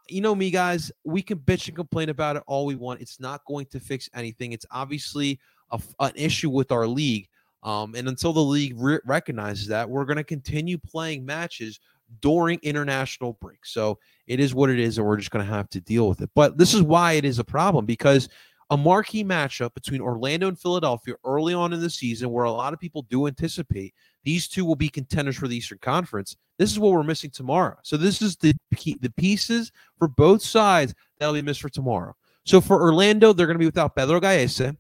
You 0.09 0.21
know 0.21 0.35
me, 0.35 0.51
guys. 0.51 0.93
We 1.05 1.23
can 1.23 1.39
bitch 1.39 1.67
and 1.69 1.77
complain 1.77 2.09
about 2.09 2.37
it 2.37 2.43
all 2.47 2.65
we 2.65 2.75
want. 2.75 3.01
It's 3.01 3.21
not 3.21 3.45
going 3.47 3.67
to 3.67 3.81
fix 3.81 4.09
anything. 4.15 4.53
It's 4.53 4.67
obviously 4.71 5.41
a, 5.71 5.81
an 6.01 6.13
issue 6.15 6.51
with 6.51 6.73
our 6.73 6.87
league. 6.87 7.29
Um, 7.63 7.95
and 7.95 8.09
until 8.09 8.33
the 8.33 8.41
league 8.41 8.75
re- 8.77 9.01
recognizes 9.05 9.67
that, 9.69 9.89
we're 9.89 10.05
going 10.05 10.17
to 10.17 10.25
continue 10.25 10.79
playing 10.79 11.25
matches 11.25 11.81
during 12.21 12.59
international 12.63 13.35
breaks. 13.41 13.73
So 13.73 13.99
it 14.27 14.41
is 14.41 14.55
what 14.55 14.71
it 14.71 14.79
is, 14.79 14.99
and 14.99 15.07
we're 15.07 15.17
just 15.17 15.31
going 15.31 15.45
to 15.45 15.53
have 15.53 15.69
to 15.71 15.81
deal 15.81 16.09
with 16.09 16.21
it. 16.21 16.31
But 16.35 16.57
this 16.57 16.73
is 16.73 16.83
why 16.83 17.13
it 17.13 17.25
is 17.25 17.39
a 17.39 17.45
problem 17.45 17.85
because 17.85 18.29
a 18.71 18.77
marquee 18.77 19.25
matchup 19.25 19.73
between 19.75 20.01
Orlando 20.01 20.49
and 20.49 20.59
Philadelphia 20.59 21.15
early 21.25 21.55
on 21.55 21.73
in 21.73 21.81
the 21.81 21.89
season, 21.91 22.31
where 22.31 22.45
a 22.45 22.53
lot 22.53 22.73
of 22.73 22.81
people 22.81 23.03
do 23.03 23.27
anticipate 23.27 23.95
these 24.25 24.47
two 24.47 24.65
will 24.65 24.77
be 24.77 24.89
contenders 24.89 25.37
for 25.37 25.49
the 25.49 25.57
Eastern 25.57 25.79
Conference. 25.79 26.37
This 26.59 26.71
is 26.71 26.79
what 26.79 26.93
we're 26.93 27.03
missing 27.03 27.31
tomorrow. 27.31 27.77
So 27.83 27.97
this 27.97 28.21
is 28.21 28.37
the 28.37 28.53
the 28.71 29.13
pieces 29.17 29.73
for 29.99 30.09
both 30.09 30.43
sides 30.43 30.95
that'll 31.19 31.35
be 31.35 31.43
missed 31.43 31.63
for 31.63 31.71
tomorrow. 31.71 32.15
So 32.45 32.61
for 32.61 32.81
Orlando, 32.83 33.33
they're 33.33 33.47
going 33.47 33.57
to 33.57 33.61
be 33.61 33.67
without 33.67 33.95
Pedro 33.95 34.21
Gallese, 34.21 34.77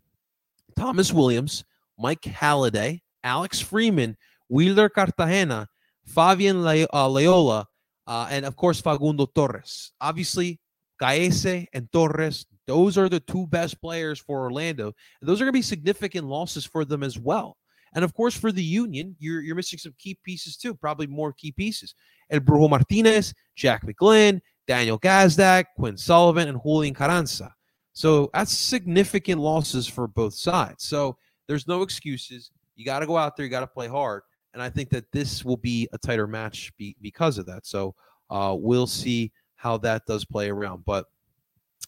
Thomas 0.78 1.12
Williams, 1.12 1.64
Mike 1.99 2.25
Halliday, 2.25 3.02
Alex 3.25 3.61
Freeman, 3.61 4.16
Wilder 4.49 4.88
Cartagena, 4.88 5.66
Fabian 6.06 6.62
Le- 6.62 6.87
uh, 6.92 7.08
Loyola, 7.08 7.66
uh, 8.06 8.28
and 8.30 8.47
of 8.47 8.56
course 8.56 8.80
Facundo 8.80 9.26
Torres. 9.26 9.92
Obviously, 10.00 10.61
Gallese 11.02 11.66
and 11.73 11.90
Torres 11.92 12.47
those 12.68 12.99
are 12.99 13.08
the 13.08 13.18
two 13.20 13.47
best 13.47 13.80
players 13.80 14.20
for 14.20 14.42
Orlando. 14.42 14.92
And 15.20 15.28
those 15.28 15.40
are 15.40 15.44
going 15.44 15.54
to 15.54 15.58
be 15.58 15.62
significant 15.62 16.26
losses 16.26 16.66
for 16.66 16.85
them 16.85 17.02
as 17.02 17.18
well. 17.18 17.56
And 17.94 18.04
of 18.04 18.12
course, 18.12 18.37
for 18.37 18.52
the 18.52 18.62
Union, 18.62 19.16
you're, 19.18 19.40
you're 19.40 19.56
missing 19.56 19.78
some 19.78 19.94
key 19.99 20.18
pieces 20.23 20.58
too, 20.58 20.75
probably 20.75 21.06
more 21.06 21.32
key 21.32 21.50
pieces. 21.50 21.94
El 22.30 22.40
Brujo 22.40 22.68
Martinez, 22.68 23.32
Jack 23.56 23.87
McGlynn, 23.87 24.40
Daniel 24.66 24.99
Gazdag, 24.99 25.64
Quinn 25.76 25.97
Sullivan, 25.97 26.49
and 26.49 26.61
Julian 26.62 26.92
Carranza. 26.92 27.54
So 27.98 28.30
that's 28.32 28.56
significant 28.56 29.40
losses 29.40 29.88
for 29.88 30.06
both 30.06 30.32
sides. 30.32 30.84
So 30.84 31.16
there's 31.48 31.66
no 31.66 31.82
excuses. 31.82 32.52
You 32.76 32.84
got 32.84 33.00
to 33.00 33.08
go 33.08 33.16
out 33.16 33.36
there, 33.36 33.44
you 33.44 33.50
got 33.50 33.58
to 33.58 33.66
play 33.66 33.88
hard. 33.88 34.22
And 34.54 34.62
I 34.62 34.70
think 34.70 34.88
that 34.90 35.10
this 35.10 35.44
will 35.44 35.56
be 35.56 35.88
a 35.92 35.98
tighter 35.98 36.28
match 36.28 36.72
be, 36.78 36.94
because 37.02 37.38
of 37.38 37.46
that. 37.46 37.66
So 37.66 37.96
uh, 38.30 38.54
we'll 38.56 38.86
see 38.86 39.32
how 39.56 39.78
that 39.78 40.06
does 40.06 40.24
play 40.24 40.48
around. 40.48 40.84
But 40.84 41.06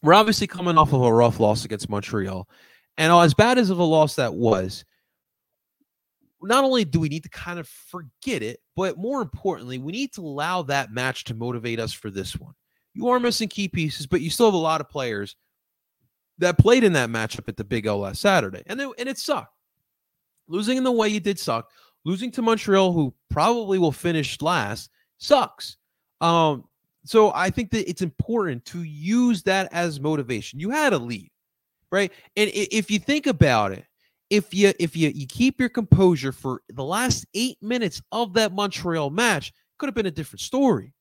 we're 0.02 0.14
obviously 0.14 0.48
coming 0.48 0.76
off 0.76 0.92
of 0.92 1.00
a 1.00 1.14
rough 1.14 1.38
loss 1.38 1.64
against 1.64 1.88
Montreal. 1.88 2.48
And 2.98 3.12
as 3.12 3.32
bad 3.32 3.56
as 3.56 3.70
of 3.70 3.78
a 3.78 3.84
loss 3.84 4.16
that 4.16 4.34
was, 4.34 4.84
not 6.42 6.64
only 6.64 6.84
do 6.84 6.98
we 6.98 7.08
need 7.08 7.22
to 7.22 7.30
kind 7.30 7.60
of 7.60 7.68
forget 7.68 8.42
it, 8.42 8.58
but 8.74 8.98
more 8.98 9.22
importantly, 9.22 9.78
we 9.78 9.92
need 9.92 10.12
to 10.14 10.22
allow 10.22 10.62
that 10.62 10.90
match 10.90 11.22
to 11.26 11.34
motivate 11.34 11.78
us 11.78 11.92
for 11.92 12.10
this 12.10 12.34
one. 12.34 12.54
You 12.94 13.10
are 13.10 13.20
missing 13.20 13.48
key 13.48 13.68
pieces, 13.68 14.08
but 14.08 14.22
you 14.22 14.28
still 14.28 14.46
have 14.46 14.54
a 14.54 14.56
lot 14.56 14.80
of 14.80 14.88
players 14.88 15.36
that 16.40 16.58
played 16.58 16.84
in 16.84 16.92
that 16.94 17.08
matchup 17.08 17.48
at 17.48 17.56
the 17.56 17.64
Big 17.64 17.86
O 17.86 17.98
last 17.98 18.20
Saturday, 18.20 18.62
and 18.66 18.80
it, 18.80 18.88
and 18.98 19.08
it 19.08 19.18
sucked. 19.18 19.54
Losing 20.48 20.76
in 20.76 20.84
the 20.84 20.92
way 20.92 21.08
you 21.08 21.20
did 21.20 21.38
suck. 21.38 21.70
Losing 22.04 22.30
to 22.32 22.42
Montreal, 22.42 22.92
who 22.92 23.14
probably 23.28 23.78
will 23.78 23.92
finish 23.92 24.40
last, 24.40 24.90
sucks. 25.18 25.76
Um, 26.20 26.64
so 27.04 27.32
I 27.34 27.50
think 27.50 27.70
that 27.70 27.88
it's 27.88 28.02
important 28.02 28.64
to 28.66 28.82
use 28.82 29.42
that 29.44 29.68
as 29.72 30.00
motivation. 30.00 30.60
You 30.60 30.70
had 30.70 30.92
a 30.92 30.98
lead, 30.98 31.30
right? 31.92 32.12
And 32.36 32.50
if 32.52 32.90
you 32.90 32.98
think 32.98 33.26
about 33.26 33.72
it, 33.72 33.84
if 34.30 34.54
you 34.54 34.72
if 34.78 34.96
you 34.96 35.10
you 35.14 35.26
keep 35.26 35.58
your 35.58 35.68
composure 35.68 36.32
for 36.32 36.62
the 36.68 36.84
last 36.84 37.26
eight 37.34 37.58
minutes 37.60 38.00
of 38.12 38.32
that 38.34 38.52
Montreal 38.52 39.10
match, 39.10 39.52
could 39.78 39.86
have 39.86 39.94
been 39.94 40.06
a 40.06 40.10
different 40.10 40.40
story. 40.40 40.92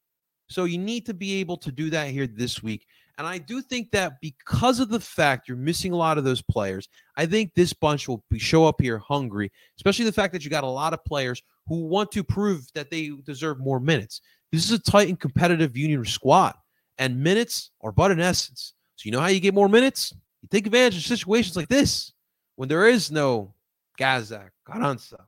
So 0.47 0.63
you 0.63 0.79
need 0.79 1.05
to 1.05 1.13
be 1.13 1.39
able 1.39 1.57
to 1.57 1.71
do 1.71 1.89
that 1.91 2.09
here 2.09 2.27
this 2.27 2.63
week. 2.63 2.87
And 3.19 3.27
I 3.27 3.37
do 3.37 3.61
think 3.61 3.91
that 3.91 4.21
because 4.21 4.79
of 4.79 4.87
the 4.87 4.99
fact 4.99 5.49
you're 5.49 5.57
missing 5.57 5.91
a 5.91 5.97
lot 5.97 6.17
of 6.17 6.23
those 6.23 6.41
players, 6.41 6.87
I 7.17 7.25
think 7.25 7.53
this 7.53 7.73
bunch 7.73 8.07
will 8.07 8.23
be, 8.31 8.39
show 8.39 8.65
up 8.65 8.81
here 8.81 8.97
hungry, 8.97 9.51
especially 9.77 10.05
the 10.05 10.13
fact 10.13 10.31
that 10.31 10.45
you 10.45 10.49
got 10.49 10.63
a 10.63 10.67
lot 10.67 10.93
of 10.93 11.03
players 11.03 11.43
who 11.67 11.85
want 11.85 12.13
to 12.13 12.23
prove 12.23 12.65
that 12.75 12.89
they 12.89 13.11
deserve 13.25 13.59
more 13.59 13.81
minutes. 13.81 14.21
This 14.53 14.63
is 14.63 14.71
a 14.71 14.79
tight 14.79 15.09
and 15.09 15.19
competitive 15.19 15.75
Union 15.75 16.05
squad, 16.05 16.55
and 16.97 17.21
minutes 17.21 17.71
are 17.81 17.91
but 17.91 18.09
an 18.09 18.21
essence. 18.21 18.73
So 18.95 19.03
you 19.03 19.11
know 19.11 19.19
how 19.19 19.27
you 19.27 19.41
get 19.41 19.53
more 19.53 19.67
minutes? 19.67 20.13
You 20.41 20.47
take 20.49 20.65
advantage 20.65 20.95
of 20.95 21.03
situations 21.03 21.57
like 21.57 21.67
this 21.67 22.13
when 22.55 22.69
there 22.69 22.87
is 22.87 23.11
no 23.11 23.53
Gazdag, 23.99 24.47
Carranza, 24.65 25.25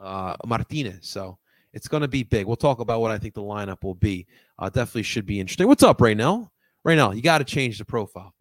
uh, 0.00 0.34
Martinez. 0.44 1.08
So 1.08 1.38
it's 1.72 1.86
going 1.86 2.02
to 2.02 2.08
be 2.08 2.24
big. 2.24 2.46
We'll 2.46 2.56
talk 2.56 2.80
about 2.80 3.00
what 3.00 3.12
I 3.12 3.18
think 3.18 3.34
the 3.34 3.42
lineup 3.42 3.84
will 3.84 3.94
be. 3.94 4.26
Uh, 4.58 4.68
definitely 4.68 5.04
should 5.04 5.26
be 5.26 5.38
interesting. 5.38 5.68
What's 5.68 5.84
up 5.84 6.00
right 6.00 6.16
now? 6.16 6.50
Right 6.84 6.96
now, 6.96 7.12
you 7.12 7.22
got 7.22 7.38
to 7.38 7.44
change 7.44 7.78
the 7.78 7.84
profile. 7.84 8.34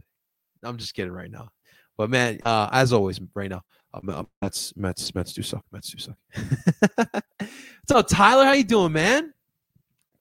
I'm 0.63 0.77
just 0.77 0.93
kidding 0.93 1.11
right 1.11 1.31
now. 1.31 1.49
But 1.97 2.09
man, 2.09 2.39
uh, 2.45 2.69
as 2.71 2.93
always, 2.93 3.19
right 3.33 3.49
now, 3.49 3.63
uh, 3.93 4.23
Mets, 4.41 4.75
Mets, 4.77 5.13
Mets 5.13 5.33
do 5.33 5.41
suck. 5.41 5.65
Mets 5.71 5.91
do 5.91 5.97
suck. 5.97 7.23
so 7.89 8.01
Tyler, 8.01 8.45
how 8.45 8.53
you 8.53 8.63
doing, 8.63 8.93
man? 8.93 9.33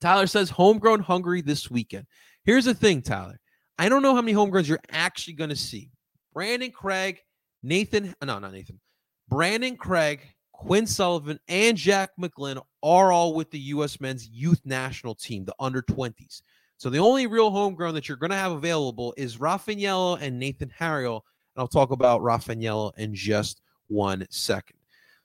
Tyler 0.01 0.27
says 0.27 0.51
homegrown 0.51 1.01
hungry 1.01 1.41
this 1.41 1.71
weekend. 1.71 2.07
Here's 2.45 2.65
the 2.65 2.75
thing, 2.75 3.03
Tyler. 3.03 3.39
I 3.79 3.89
don't 3.89 4.03
know 4.03 4.15
how 4.15 4.23
many 4.23 4.35
homegrowns 4.35 4.69
you're 4.69 4.81
actually 4.91 5.35
going 5.35 5.51
to 5.51 5.57
see. 5.57 5.91
Brandan 6.33 6.73
Craig, 6.73 7.21
Nathan, 7.63 8.15
no, 8.23 8.39
not 8.39 8.53
Nathan. 8.53 8.81
Brandan 9.29 9.77
Craig, 9.77 10.21
Quinn 10.53 10.87
Sullivan, 10.87 11.39
and 11.49 11.77
Jack 11.77 12.11
McGlynn 12.21 12.61
are 12.83 13.13
all 13.13 13.35
with 13.35 13.51
the 13.51 13.59
U.S. 13.61 14.01
men's 14.01 14.29
youth 14.29 14.61
national 14.65 15.15
team, 15.15 15.45
the 15.45 15.55
under 15.61 15.83
20s. 15.83 16.43
So 16.79 16.91
the 16.91 16.99
only 16.99 17.27
real 17.27 17.51
homegrown 17.51 17.95
that 17.95 18.09
you're 18.09 18.17
going 18.17 18.31
to 18.31 18.37
have 18.37 18.53
available 18.53 19.13
is 19.17 19.41
Rafael 19.41 20.15
and 20.15 20.39
Nathan 20.39 20.71
Harriel. 20.71 21.25
And 21.55 21.61
I'll 21.61 21.69
talk 21.69 21.91
about 21.91 22.23
Rafael 22.23 22.95
in 22.97 23.15
just 23.15 23.61
one 23.89 24.25
second. 24.31 24.77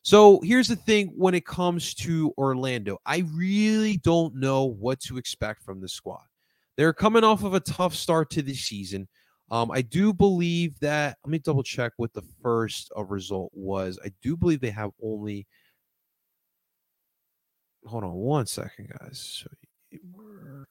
So 0.01 0.41
here's 0.41 0.67
the 0.67 0.75
thing 0.75 1.13
when 1.15 1.36
it 1.36 1.45
comes 1.45 1.93
to 1.95 2.33
Orlando, 2.38 2.98
I 3.05 3.24
really 3.33 3.98
don't 3.98 4.36
know 4.36 4.65
what 4.65 5.00
to 5.01 5.17
expect 5.17 5.63
from 5.63 5.79
the 5.79 5.88
squad. 5.88 6.24
They're 6.75 6.91
coming 6.91 7.24
off 7.24 7.43
of 7.43 7.53
a 7.53 7.60
tough 7.60 7.93
start 7.93 8.31
to 8.31 8.41
the 8.41 8.55
season. 8.55 9.07
Um, 9.51 9.69
I 9.69 9.83
do 9.83 10.12
believe 10.12 10.79
that. 10.79 11.19
Let 11.24 11.31
me 11.31 11.38
double 11.38 11.62
check 11.62 11.93
what 11.98 12.13
the 12.13 12.24
first 12.41 12.91
uh, 12.98 13.03
result 13.03 13.51
was. 13.53 14.00
I 14.03 14.12
do 14.24 14.36
believe 14.36 14.60
they 14.60 14.72
have 14.72 14.91
only. 15.01 15.45
Hold 17.86 18.03
on 18.05 18.13
one 18.13 18.48
second, 18.48 18.89
guys. 19.00 19.45
And 19.91 20.65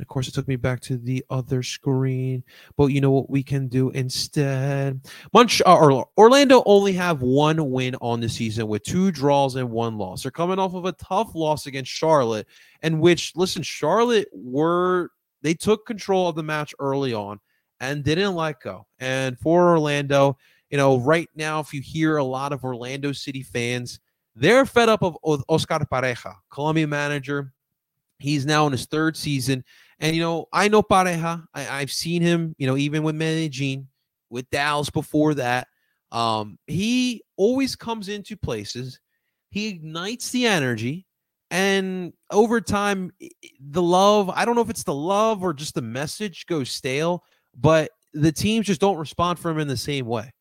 of 0.00 0.06
course, 0.06 0.28
it 0.28 0.34
took 0.34 0.48
me 0.48 0.56
back 0.56 0.80
to 0.80 0.96
the 0.96 1.24
other 1.30 1.62
screen. 1.62 2.42
But 2.76 2.86
you 2.86 3.00
know 3.00 3.10
what 3.10 3.30
we 3.30 3.42
can 3.42 3.68
do 3.68 3.90
instead? 3.90 5.00
Munch, 5.32 5.60
uh, 5.66 6.02
Orlando 6.16 6.62
only 6.64 6.92
have 6.94 7.22
one 7.22 7.70
win 7.70 7.96
on 7.96 8.20
the 8.20 8.28
season 8.28 8.66
with 8.66 8.82
two 8.82 9.10
draws 9.10 9.56
and 9.56 9.70
one 9.70 9.98
loss. 9.98 10.22
They're 10.22 10.30
coming 10.30 10.58
off 10.58 10.74
of 10.74 10.86
a 10.86 10.92
tough 10.92 11.34
loss 11.34 11.66
against 11.66 11.90
Charlotte, 11.90 12.46
and 12.82 13.00
which, 13.00 13.32
listen, 13.36 13.62
Charlotte 13.62 14.28
were 14.32 15.10
they 15.42 15.54
took 15.54 15.86
control 15.86 16.28
of 16.28 16.36
the 16.36 16.42
match 16.42 16.74
early 16.78 17.14
on 17.14 17.40
and 17.80 18.04
didn't 18.04 18.34
let 18.34 18.60
go. 18.60 18.86
And 18.98 19.38
for 19.38 19.70
Orlando, 19.70 20.36
you 20.70 20.76
know, 20.76 20.98
right 20.98 21.28
now, 21.34 21.60
if 21.60 21.72
you 21.72 21.80
hear 21.80 22.16
a 22.16 22.24
lot 22.24 22.52
of 22.52 22.64
Orlando 22.64 23.12
City 23.12 23.42
fans, 23.42 24.00
they're 24.34 24.66
fed 24.66 24.88
up 24.88 25.02
of 25.02 25.16
Oscar 25.48 25.80
Pareja, 25.80 26.34
Colombian 26.50 26.90
manager. 26.90 27.52
He's 28.18 28.46
now 28.46 28.66
in 28.66 28.72
his 28.72 28.86
third 28.86 29.16
season. 29.16 29.64
And 29.98 30.14
you 30.14 30.22
know, 30.22 30.46
I 30.52 30.68
know 30.68 30.82
Pareja. 30.82 31.44
I, 31.54 31.62
have 31.62 31.92
seen 31.92 32.22
him, 32.22 32.54
you 32.58 32.66
know, 32.66 32.76
even 32.76 33.02
with 33.02 33.14
Medellin, 33.14 33.88
with 34.30 34.48
Dallas 34.50 34.90
before 34.90 35.34
that. 35.34 35.68
Um, 36.12 36.58
he 36.66 37.22
always 37.36 37.76
comes 37.76 38.08
into 38.08 38.36
places, 38.36 38.98
he 39.50 39.68
ignites 39.68 40.30
the 40.30 40.46
energy, 40.46 41.06
and 41.50 42.12
over 42.30 42.60
time, 42.60 43.12
the 43.60 43.82
love, 43.82 44.30
I 44.30 44.44
don't 44.44 44.54
know 44.54 44.60
if 44.60 44.70
it's 44.70 44.84
the 44.84 44.94
love 44.94 45.42
or 45.42 45.52
just 45.52 45.74
the 45.74 45.82
message 45.82 46.46
goes 46.46 46.70
stale, 46.70 47.24
but 47.56 47.90
the 48.12 48.32
teams 48.32 48.66
just 48.66 48.80
don't 48.80 48.96
respond 48.96 49.38
for 49.38 49.50
him 49.50 49.58
in 49.58 49.68
the 49.68 49.76
same 49.76 50.06
way. 50.06 50.32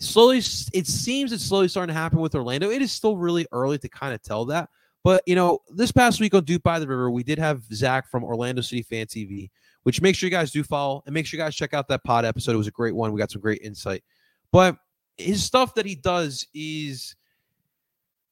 Slowly, 0.00 0.38
it 0.38 0.86
seems 0.86 1.32
it's 1.32 1.44
slowly 1.44 1.68
starting 1.68 1.92
to 1.92 2.00
happen 2.00 2.20
with 2.20 2.34
Orlando. 2.34 2.70
It 2.70 2.82
is 2.82 2.92
still 2.92 3.16
really 3.16 3.46
early 3.50 3.78
to 3.78 3.88
kind 3.88 4.14
of 4.14 4.22
tell 4.22 4.44
that, 4.46 4.68
But 5.02 5.22
you 5.26 5.34
know, 5.34 5.58
this 5.70 5.90
past 5.90 6.20
week 6.20 6.34
on 6.34 6.44
Duke 6.44 6.62
by 6.62 6.78
the 6.78 6.86
River, 6.86 7.10
we 7.10 7.24
did 7.24 7.38
have 7.38 7.62
Zach 7.72 8.08
from 8.08 8.22
Orlando 8.22 8.62
City 8.62 8.82
Fan 8.82 9.06
TV, 9.06 9.50
which 9.82 10.00
make 10.00 10.14
sure 10.14 10.28
you 10.28 10.30
guys 10.30 10.52
do 10.52 10.62
follow 10.62 11.02
and 11.04 11.12
make 11.14 11.26
sure 11.26 11.38
you 11.38 11.44
guys 11.44 11.56
check 11.56 11.74
out 11.74 11.88
that 11.88 12.04
pod 12.04 12.24
episode. 12.24 12.52
It 12.52 12.58
was 12.58 12.68
a 12.68 12.72
great 12.72 12.94
one. 12.94 13.12
We 13.12 13.18
got 13.18 13.32
some 13.32 13.42
great 13.42 13.62
insight. 13.62 14.04
But 14.52 14.76
his 15.16 15.42
stuff 15.42 15.74
that 15.74 15.84
he 15.84 15.96
does 15.96 16.46
is 16.54 17.16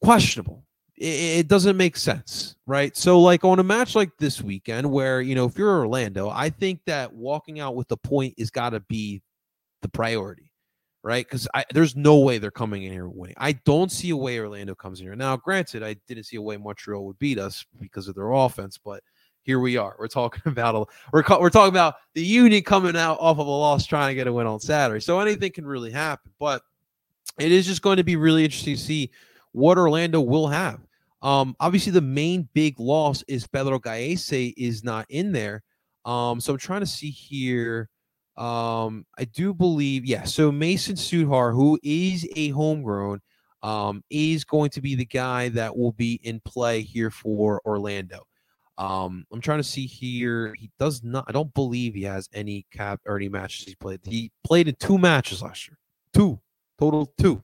questionable. 0.01 0.63
It, 0.97 1.49
doesn't 1.49 1.77
make 1.77 1.97
sense, 1.97 2.57
right? 2.65 2.97
So, 2.97 3.21
like 3.21 3.45
on 3.45 3.59
a 3.59 3.63
match 3.63 3.95
like 3.95 4.17
this 4.19 4.41
weekend, 4.41 4.91
where 4.91 5.21
you 5.21 5.35
know, 5.35 5.45
if 5.45 5.59
you're 5.59 5.81
Orlando, 5.81 6.31
I 6.31 6.49
think 6.49 6.81
that 6.87 7.13
walking 7.13 7.61
out 7.61 7.75
with 7.75 7.89
the 7.89 7.99
point 7.99 8.35
is 8.39 8.51
got 8.51 8.71
to 8.71 8.81
be 8.81 9.21
the 9.83 9.89
priority 9.89 10.46
right? 11.07 11.25
Because 11.25 11.47
there's 11.73 11.95
no 11.95 12.19
way 12.19 12.39
they're 12.39 12.51
coming 12.51 12.83
in 12.83 12.91
here 12.91 13.09
winning. 13.09 13.37
I 13.39 13.53
don't 13.53 13.93
see 13.93 14.11
a 14.11 14.17
way 14.17 14.41
Orlando 14.41 14.75
comes 14.75 14.99
in 14.99 15.07
here. 15.07 15.15
Now, 15.15 15.37
granted, 15.37 15.85
I 15.85 15.95
didn't 16.09 16.25
see 16.25 16.37
a 16.37 16.43
way 16.43 16.57
Montreal 16.57 17.07
would 17.07 17.19
beat 17.21 17.39
us 17.39 17.65
because 17.81 18.09
of 18.09 18.17
their 18.17 18.33
offense, 18.33 18.77
but 18.77 19.05
here 19.43 19.61
we 19.61 19.77
are. 19.77 19.95
We're 20.01 20.09
talking 20.09 20.43
about 20.51 20.75
a, 20.75 20.79
we're 21.13 21.23
we're 21.41 21.49
talking 21.49 21.73
about 21.73 21.95
the 22.15 22.25
Union 22.25 22.65
coming 22.65 22.97
out 22.97 23.19
off 23.21 23.39
of 23.39 23.47
a 23.47 23.51
loss, 23.51 23.87
trying 23.87 24.09
to 24.11 24.17
get 24.17 24.27
a 24.27 24.33
win 24.33 24.49
on 24.49 24.59
Saturday. 24.59 24.99
So 24.99 25.21
anything 25.21 25.53
can 25.53 25.65
really 25.65 25.93
happen, 25.93 26.33
but 26.41 26.63
it 27.39 27.53
is 27.53 27.67
just 27.67 27.83
going 27.83 27.99
to 27.99 28.05
be 28.05 28.17
really 28.17 28.45
interesting 28.45 28.75
to 28.75 28.83
see 28.83 29.13
what 29.53 29.79
Orlando 29.79 30.21
will 30.21 30.49
have. 30.49 30.81
Um, 31.23 31.55
obviously, 31.61 31.93
the 31.93 32.01
main 32.01 32.49
big 32.53 32.81
loss 32.81 33.23
is 33.29 33.47
Pedro 33.47 33.79
Gallese 33.79 34.55
is 34.57 34.83
not 34.83 35.07
in 35.09 35.31
there. 35.31 35.63
Um, 36.05 36.41
so 36.41 36.55
I'm 36.55 36.59
trying 36.59 36.81
to 36.81 36.87
see 36.87 37.11
here. 37.11 37.91
Um, 38.37 39.07
I 39.19 39.25
do 39.25 39.55
believe, 39.55 40.05
yeah. 40.05 40.25
So 40.25 40.53
Mason 40.53 40.97
Sudhar, 40.97 41.55
who 41.55 41.79
is 41.83 42.29
a 42.37 42.51
homegrown, 42.51 43.21
um, 43.63 44.05
is 44.11 44.45
going 44.45 44.71
to 44.71 44.81
be 44.81 44.95
the 44.95 45.07
guy 45.07 45.49
that 45.51 45.77
will 45.77 45.93
be 45.93 46.21
in 46.23 46.41
play 46.41 46.83
here 46.83 47.11
for 47.11 47.61
Orlando. 47.65 48.27
Um, 48.79 49.25
I'm 49.33 49.41
trying 49.41 49.59
to 49.59 49.65
see 49.65 49.87
here. 49.87 50.55
He 50.59 50.71
does 50.79 51.03
not. 51.03 51.25
I 51.29 51.33
don't 51.33 51.53
believe 51.55 51.95
he 51.95 52.03
has 52.03 52.29
any 52.35 52.67
cap 52.71 53.01
or 53.07 53.17
any 53.17 53.29
matches 53.29 53.67
he 53.67 53.75
played. 53.75 54.01
He 54.05 54.31
played 54.45 54.69
in 54.69 54.75
two 54.77 54.99
matches 54.99 55.43
last 55.43 55.67
year, 55.67 55.79
two 56.13 56.39
total 56.79 57.13
two. 57.19 57.43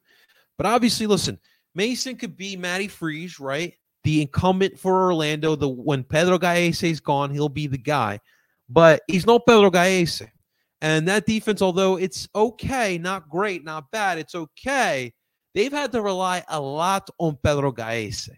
But 0.59 0.67
obviously, 0.67 1.07
listen, 1.07 1.39
Mason 1.75 2.17
could 2.17 2.37
be 2.37 2.57
Matty 2.57 2.89
Freese, 2.89 3.41
right? 3.41 3.75
The 4.05 4.21
incumbent 4.21 4.79
for 4.79 5.05
Orlando. 5.05 5.57
The 5.57 5.69
when 5.69 6.05
Pedro 6.05 6.39
Gallese 6.39 6.91
is 6.91 7.01
gone, 7.01 7.31
he'll 7.31 7.49
be 7.49 7.67
the 7.67 7.79
guy. 7.79 8.21
But 8.69 9.03
he's 9.09 9.27
no 9.27 9.39
Pedro 9.39 9.71
Gallese. 9.71 10.29
And 10.83 11.07
that 11.07 11.27
defense, 11.27 11.63
although 11.63 11.97
it's 11.97 12.29
okay, 12.35 12.99
not 12.99 13.29
great, 13.29 13.65
not 13.65 13.89
bad, 13.93 14.19
it's 14.19 14.35
okay. 14.35 15.15
They've 15.55 15.73
had 15.73 15.93
to 15.93 16.03
rely 16.03 16.45
a 16.49 16.61
lot 16.61 17.09
on 17.19 17.39
Pedro 17.45 17.73
Gallese. 17.73 18.31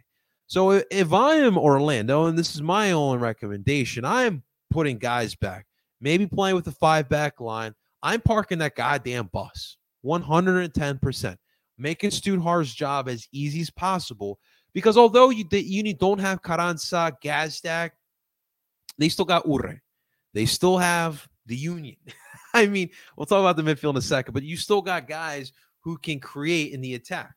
So 0.46 0.82
if 0.90 1.12
I 1.14 1.36
am 1.36 1.56
Orlando, 1.56 2.26
and 2.26 2.38
this 2.38 2.54
is 2.54 2.60
my 2.60 2.92
own 2.92 3.18
recommendation, 3.18 4.04
I 4.04 4.24
am 4.24 4.42
putting 4.70 4.98
guys 4.98 5.34
back, 5.34 5.64
maybe 6.02 6.26
playing 6.26 6.54
with 6.54 6.66
a 6.66 6.72
five 6.72 7.08
back 7.08 7.40
line. 7.40 7.74
I'm 8.02 8.20
parking 8.20 8.58
that 8.58 8.76
goddamn 8.76 9.30
bus 9.32 9.78
110%, 10.04 11.36
making 11.78 12.10
Sudhar's 12.10 12.74
job 12.74 13.08
as 13.08 13.26
easy 13.32 13.62
as 13.62 13.70
possible. 13.70 14.38
Because 14.74 14.98
although 14.98 15.30
you, 15.30 15.44
the 15.50 15.62
Uni 15.62 15.94
don't 15.94 16.18
have 16.18 16.42
Carranza, 16.42 17.16
Gazdag, 17.24 17.92
they 18.98 19.08
still 19.08 19.24
got 19.24 19.46
Uhre. 19.46 19.78
They 20.34 20.44
still 20.44 20.76
have 20.76 21.26
the 21.46 21.56
Union. 21.56 21.96
I 22.62 22.66
mean, 22.66 22.90
we'll 23.16 23.26
talk 23.26 23.40
about 23.40 23.56
the 23.56 23.62
midfield 23.62 23.90
in 23.90 23.96
a 23.96 24.02
second, 24.02 24.32
but 24.32 24.44
you 24.44 24.56
still 24.56 24.80
got 24.80 25.08
guys 25.08 25.52
who 25.80 25.98
can 25.98 26.20
create 26.20 26.72
in 26.72 26.80
the 26.80 26.94
attack. 26.94 27.34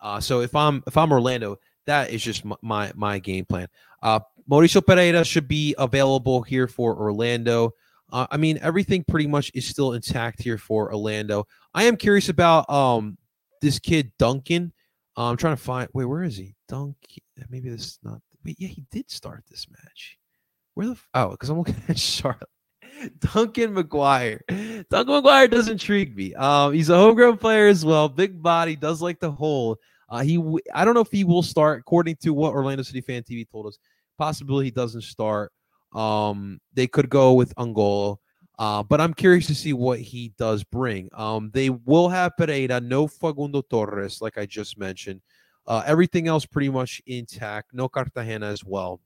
Uh, 0.00 0.20
so 0.20 0.40
if 0.40 0.54
I'm 0.54 0.82
if 0.86 0.96
I'm 0.96 1.12
Orlando, 1.12 1.56
that 1.86 2.10
is 2.10 2.22
just 2.22 2.44
my 2.44 2.56
my, 2.60 2.92
my 2.94 3.18
game 3.18 3.44
plan. 3.44 3.68
Uh, 4.02 4.20
Mauricio 4.50 4.82
Pereyra 4.82 5.24
should 5.24 5.48
be 5.48 5.74
available 5.78 6.42
here 6.42 6.68
for 6.68 6.96
Orlando. 6.96 7.72
Uh, 8.12 8.26
I 8.30 8.36
mean, 8.36 8.58
everything 8.60 9.04
pretty 9.04 9.26
much 9.26 9.50
is 9.54 9.66
still 9.66 9.94
intact 9.94 10.42
here 10.42 10.58
for 10.58 10.92
Orlando. 10.92 11.46
I 11.74 11.84
am 11.84 11.96
curious 11.96 12.28
about 12.28 12.68
um 12.68 13.16
this 13.62 13.78
kid 13.78 14.12
Duncan. 14.18 14.72
Uh, 15.16 15.30
I'm 15.30 15.36
trying 15.36 15.56
to 15.56 15.62
find. 15.62 15.88
Wait, 15.94 16.04
where 16.04 16.24
is 16.24 16.36
he? 16.36 16.54
Duncan. 16.68 17.22
Maybe 17.48 17.70
this 17.70 17.82
is 17.82 17.98
not. 18.02 18.20
Wait, 18.44 18.56
yeah, 18.58 18.68
he 18.68 18.84
did 18.90 19.10
start 19.10 19.44
this 19.48 19.66
match. 19.70 20.18
Where 20.74 20.88
the? 20.88 20.96
Oh, 21.14 21.30
because 21.30 21.48
I'm 21.48 21.58
looking 21.58 21.76
at 21.88 21.98
Charlotte. 21.98 22.48
Duncan 23.20 23.74
McGuire. 23.74 24.40
Duncan 24.88 25.22
McGuire 25.22 25.50
does 25.50 25.68
intrigue 25.68 26.16
me. 26.16 26.34
Um, 26.34 26.72
he's 26.72 26.88
a 26.88 26.96
homegrown 26.96 27.38
player 27.38 27.68
as 27.68 27.84
well. 27.84 28.08
Big 28.08 28.42
body, 28.42 28.76
does 28.76 29.02
like 29.02 29.20
to 29.20 29.30
hold. 29.30 29.78
Uh, 30.08 30.22
he, 30.22 30.42
I 30.74 30.84
don't 30.84 30.94
know 30.94 31.00
if 31.00 31.10
he 31.10 31.24
will 31.24 31.42
start, 31.42 31.80
according 31.80 32.16
to 32.22 32.30
what 32.30 32.52
Orlando 32.52 32.82
City 32.82 33.00
Fan 33.00 33.22
TV 33.22 33.48
told 33.50 33.66
us. 33.66 33.78
Possibly 34.18 34.66
he 34.66 34.70
doesn't 34.70 35.02
start. 35.02 35.52
Um, 35.92 36.60
they 36.74 36.86
could 36.86 37.08
go 37.08 37.34
with 37.34 37.52
Angulo. 37.58 38.20
Uh, 38.58 38.82
but 38.82 39.00
I'm 39.00 39.12
curious 39.12 39.46
to 39.48 39.54
see 39.54 39.74
what 39.74 40.00
he 40.00 40.32
does 40.38 40.64
bring. 40.64 41.10
Um, 41.12 41.50
they 41.52 41.68
will 41.68 42.08
have 42.08 42.32
Pereyra, 42.38 42.82
no 42.82 43.06
Facundo 43.06 43.60
Torres, 43.62 44.22
like 44.22 44.38
I 44.38 44.46
just 44.46 44.78
mentioned. 44.78 45.20
Uh, 45.66 45.82
everything 45.84 46.28
else 46.28 46.46
pretty 46.46 46.70
much 46.70 47.02
intact. 47.06 47.74
No 47.74 47.88
Cartagena 47.88 48.46
as 48.46 48.64
well. 48.64 49.00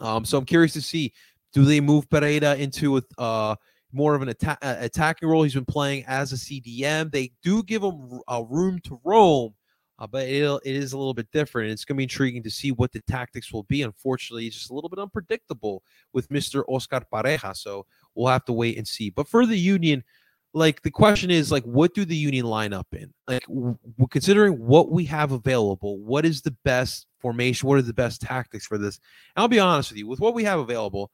Um, 0.00 0.24
so 0.24 0.36
I'm 0.36 0.44
curious 0.44 0.74
to 0.74 0.82
see 0.82 1.12
do 1.56 1.64
they 1.64 1.80
move 1.80 2.06
Pereyra 2.10 2.58
into 2.58 2.98
a 2.98 3.02
uh, 3.16 3.56
more 3.90 4.14
of 4.14 4.20
an 4.20 4.28
atta- 4.28 4.58
attacking 4.60 5.26
role? 5.26 5.42
He's 5.42 5.54
been 5.54 5.64
playing 5.64 6.04
as 6.06 6.30
a 6.34 6.36
CDM. 6.36 7.10
They 7.10 7.32
do 7.42 7.62
give 7.62 7.82
him 7.82 8.20
a 8.28 8.44
room 8.44 8.78
to 8.84 9.00
roam, 9.02 9.54
uh, 9.98 10.06
but 10.06 10.28
it, 10.28 10.42
it 10.66 10.76
is 10.76 10.92
a 10.92 10.98
little 10.98 11.14
bit 11.14 11.30
different. 11.32 11.70
It's 11.70 11.86
going 11.86 11.96
to 11.96 12.00
be 12.00 12.02
intriguing 12.02 12.42
to 12.42 12.50
see 12.50 12.72
what 12.72 12.92
the 12.92 13.00
tactics 13.08 13.54
will 13.54 13.62
be. 13.62 13.80
Unfortunately, 13.80 14.46
it's 14.46 14.56
just 14.56 14.70
a 14.70 14.74
little 14.74 14.90
bit 14.90 14.98
unpredictable 14.98 15.82
with 16.12 16.28
Mr. 16.28 16.62
Oscar 16.68 17.00
Pareja. 17.10 17.56
So 17.56 17.86
we'll 18.14 18.30
have 18.30 18.44
to 18.44 18.52
wait 18.52 18.76
and 18.76 18.86
see. 18.86 19.08
But 19.08 19.26
for 19.26 19.46
the 19.46 19.56
Union, 19.56 20.04
like 20.52 20.82
the 20.82 20.90
question 20.90 21.30
is 21.30 21.50
like 21.50 21.64
what 21.64 21.94
do 21.94 22.04
the 22.06 22.16
union 22.16 22.46
line 22.46 22.72
up 22.72 22.86
in 22.92 23.12
like 23.28 23.44
w- 23.46 23.76
considering 24.10 24.54
what 24.54 24.90
we 24.90 25.04
have 25.04 25.32
available 25.32 25.98
what 25.98 26.24
is 26.24 26.40
the 26.40 26.56
best 26.64 27.06
formation 27.20 27.68
what 27.68 27.76
are 27.76 27.82
the 27.82 27.92
best 27.92 28.22
tactics 28.22 28.66
for 28.66 28.78
this 28.78 28.98
and 29.34 29.42
i'll 29.42 29.48
be 29.48 29.58
honest 29.58 29.90
with 29.90 29.98
you 29.98 30.06
with 30.06 30.18
what 30.18 30.32
we 30.32 30.44
have 30.44 30.58
available 30.58 31.10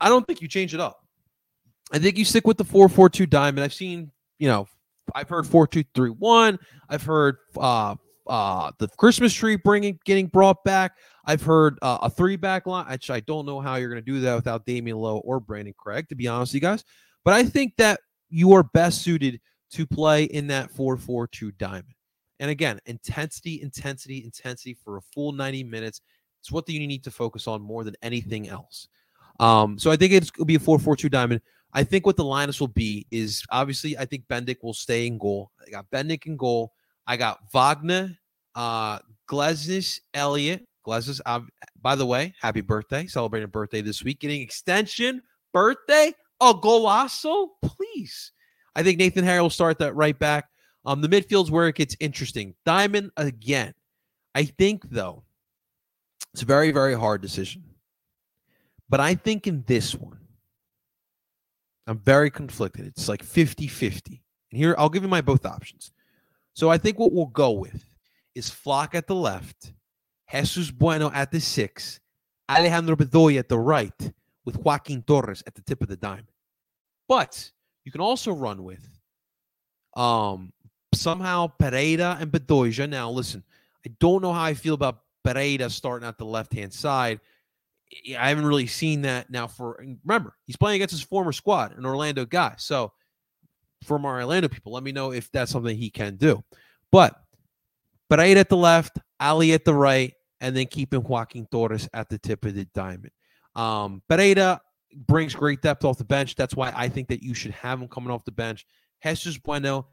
I 0.00 0.08
don't 0.08 0.26
think 0.26 0.40
you 0.40 0.48
change 0.48 0.74
it 0.74 0.80
up. 0.80 1.00
I 1.92 1.98
think 1.98 2.18
you 2.18 2.24
stick 2.24 2.46
with 2.46 2.56
the 2.56 2.64
442 2.64 3.26
diamond. 3.26 3.64
I've 3.64 3.74
seen, 3.74 4.10
you 4.38 4.48
know, 4.48 4.66
I've 5.14 5.28
heard 5.28 5.46
4231. 5.46 6.58
I've 6.88 7.02
heard 7.02 7.36
uh 7.56 7.94
uh 8.26 8.72
the 8.78 8.88
Christmas 8.88 9.34
tree 9.34 9.56
bringing 9.56 9.98
getting 10.04 10.26
brought 10.26 10.64
back. 10.64 10.92
I've 11.26 11.42
heard 11.42 11.78
uh, 11.82 11.98
a 12.02 12.10
three 12.10 12.36
back 12.36 12.66
line. 12.66 12.86
Which 12.90 13.10
I 13.10 13.20
don't 13.20 13.46
know 13.46 13.60
how 13.60 13.76
you're 13.76 13.88
going 13.88 14.02
to 14.02 14.12
do 14.12 14.20
that 14.20 14.34
without 14.34 14.66
Damion 14.66 14.96
Lowe 14.96 15.18
or 15.18 15.40
Brandan 15.40 15.74
Craig, 15.76 16.08
to 16.08 16.14
be 16.14 16.28
honest 16.28 16.50
with 16.50 16.62
you 16.62 16.68
guys. 16.68 16.84
But 17.24 17.34
I 17.34 17.44
think 17.44 17.74
that 17.78 18.00
you 18.28 18.52
are 18.52 18.62
best 18.62 19.02
suited 19.02 19.40
to 19.72 19.86
play 19.86 20.24
in 20.24 20.46
that 20.48 20.70
442 20.70 21.52
diamond. 21.52 21.94
And 22.40 22.50
again, 22.50 22.80
intensity, 22.86 23.62
intensity, 23.62 24.22
intensity 24.24 24.76
for 24.84 24.96
a 24.96 25.02
full 25.14 25.32
90 25.32 25.64
minutes. 25.64 26.00
It's 26.40 26.52
what 26.52 26.68
you 26.68 26.86
need 26.86 27.04
to 27.04 27.10
focus 27.10 27.46
on 27.46 27.62
more 27.62 27.84
than 27.84 27.94
anything 28.02 28.48
else. 28.48 28.88
Um, 29.40 29.78
so 29.78 29.90
I 29.90 29.96
think 29.96 30.12
it's 30.12 30.30
will 30.38 30.44
be 30.44 30.54
a 30.54 30.60
4-4-2 30.60 31.10
diamond. 31.10 31.40
I 31.72 31.82
think 31.82 32.06
what 32.06 32.16
the 32.16 32.24
lineups 32.24 32.60
will 32.60 32.68
be 32.68 33.06
is 33.10 33.42
obviously 33.50 33.98
I 33.98 34.04
think 34.04 34.26
Bendik 34.28 34.58
will 34.62 34.74
stay 34.74 35.06
in 35.06 35.18
goal. 35.18 35.50
I 35.66 35.70
got 35.70 35.90
Bendik 35.90 36.26
in 36.26 36.36
goal. 36.36 36.72
I 37.06 37.16
got 37.16 37.40
Wagner, 37.52 38.16
uh, 38.54 39.00
Glesnes, 39.28 40.00
Elliott. 40.14 40.64
Glesnes, 40.86 41.20
uh, 41.26 41.40
by 41.80 41.94
the 41.94 42.06
way, 42.06 42.34
happy 42.40 42.60
birthday. 42.60 43.06
Celebrating 43.06 43.48
birthday 43.48 43.80
this 43.80 44.04
week. 44.04 44.20
Getting 44.20 44.40
extension, 44.42 45.22
birthday, 45.52 46.12
a 46.40 46.54
golazo, 46.54 47.48
please. 47.62 48.32
I 48.76 48.82
think 48.82 48.98
Nathan 48.98 49.24
Harry 49.24 49.40
will 49.40 49.50
start 49.50 49.78
that 49.78 49.94
right 49.94 50.18
back. 50.18 50.48
Um, 50.84 51.00
the 51.00 51.08
midfield's 51.08 51.50
where 51.50 51.68
it 51.68 51.76
gets 51.76 51.96
interesting. 52.00 52.54
Diamond 52.64 53.10
again. 53.16 53.72
I 54.34 54.44
think 54.44 54.88
though, 54.90 55.24
it's 56.32 56.42
a 56.42 56.46
very, 56.46 56.70
very 56.70 56.94
hard 56.94 57.22
decision. 57.22 57.62
But 58.94 59.00
I 59.00 59.16
think 59.16 59.48
in 59.48 59.64
this 59.66 59.92
one, 59.92 60.20
I'm 61.88 61.98
very 61.98 62.30
conflicted. 62.30 62.86
It's 62.86 63.08
like 63.08 63.24
50 63.24 63.66
50. 63.66 64.22
And 64.52 64.56
here, 64.56 64.76
I'll 64.78 64.88
give 64.88 65.02
you 65.02 65.08
my 65.08 65.20
both 65.20 65.44
options. 65.44 65.90
So 66.52 66.70
I 66.70 66.78
think 66.78 67.00
what 67.00 67.10
we'll 67.10 67.26
go 67.26 67.50
with 67.50 67.84
is 68.36 68.50
Flach 68.50 68.94
at 68.94 69.08
the 69.08 69.14
left, 69.16 69.72
Jesus 70.30 70.70
Bueno 70.70 71.10
at 71.10 71.32
the 71.32 71.40
six, 71.40 71.98
Alejandro 72.48 72.94
Bedoya 72.94 73.40
at 73.40 73.48
the 73.48 73.58
right, 73.58 74.12
with 74.44 74.58
Joaquin 74.58 75.02
Torres 75.02 75.42
at 75.44 75.56
the 75.56 75.62
tip 75.62 75.82
of 75.82 75.88
the 75.88 75.96
diamond. 75.96 76.30
But 77.08 77.50
you 77.84 77.90
can 77.90 78.00
also 78.00 78.30
run 78.30 78.62
with 78.62 78.88
um 79.96 80.52
somehow 80.94 81.48
Pereira 81.48 82.16
and 82.20 82.30
Bedoya. 82.30 82.88
Now, 82.88 83.10
listen, 83.10 83.42
I 83.84 83.90
don't 83.98 84.22
know 84.22 84.32
how 84.32 84.44
I 84.44 84.54
feel 84.54 84.74
about 84.74 85.00
Pereira 85.24 85.68
starting 85.68 86.06
at 86.06 86.16
the 86.16 86.24
left 86.24 86.52
hand 86.52 86.72
side 86.72 87.18
I 88.18 88.28
haven't 88.28 88.46
really 88.46 88.66
seen 88.66 89.02
that 89.02 89.30
now. 89.30 89.46
For 89.46 89.84
remember, 90.04 90.36
he's 90.46 90.56
playing 90.56 90.76
against 90.76 90.92
his 90.92 91.02
former 91.02 91.32
squad, 91.32 91.76
an 91.76 91.86
Orlando 91.86 92.24
guy. 92.24 92.54
So, 92.58 92.92
from 93.84 94.04
our 94.04 94.20
Orlando 94.20 94.48
people, 94.48 94.72
let 94.72 94.82
me 94.82 94.92
know 94.92 95.12
if 95.12 95.30
that's 95.30 95.52
something 95.52 95.76
he 95.76 95.90
can 95.90 96.16
do. 96.16 96.42
But 96.90 97.14
Pereira 98.08 98.40
at 98.40 98.48
the 98.48 98.56
left, 98.56 98.98
Ali 99.20 99.52
at 99.52 99.64
the 99.64 99.74
right, 99.74 100.12
and 100.40 100.56
then 100.56 100.66
keeping 100.66 101.02
Joaquin 101.02 101.46
Torres 101.46 101.88
at 101.92 102.08
the 102.08 102.18
tip 102.18 102.44
of 102.44 102.54
the 102.54 102.64
diamond. 102.74 103.10
Um, 103.54 104.02
Pereira 104.08 104.60
brings 104.94 105.34
great 105.34 105.62
depth 105.62 105.84
off 105.84 105.98
the 105.98 106.04
bench. 106.04 106.34
That's 106.34 106.54
why 106.54 106.72
I 106.74 106.88
think 106.88 107.08
that 107.08 107.22
you 107.22 107.34
should 107.34 107.52
have 107.52 107.80
him 107.80 107.88
coming 107.88 108.10
off 108.10 108.24
the 108.24 108.32
bench. 108.32 108.66
Jesus 109.02 109.38
Bueno, 109.38 109.86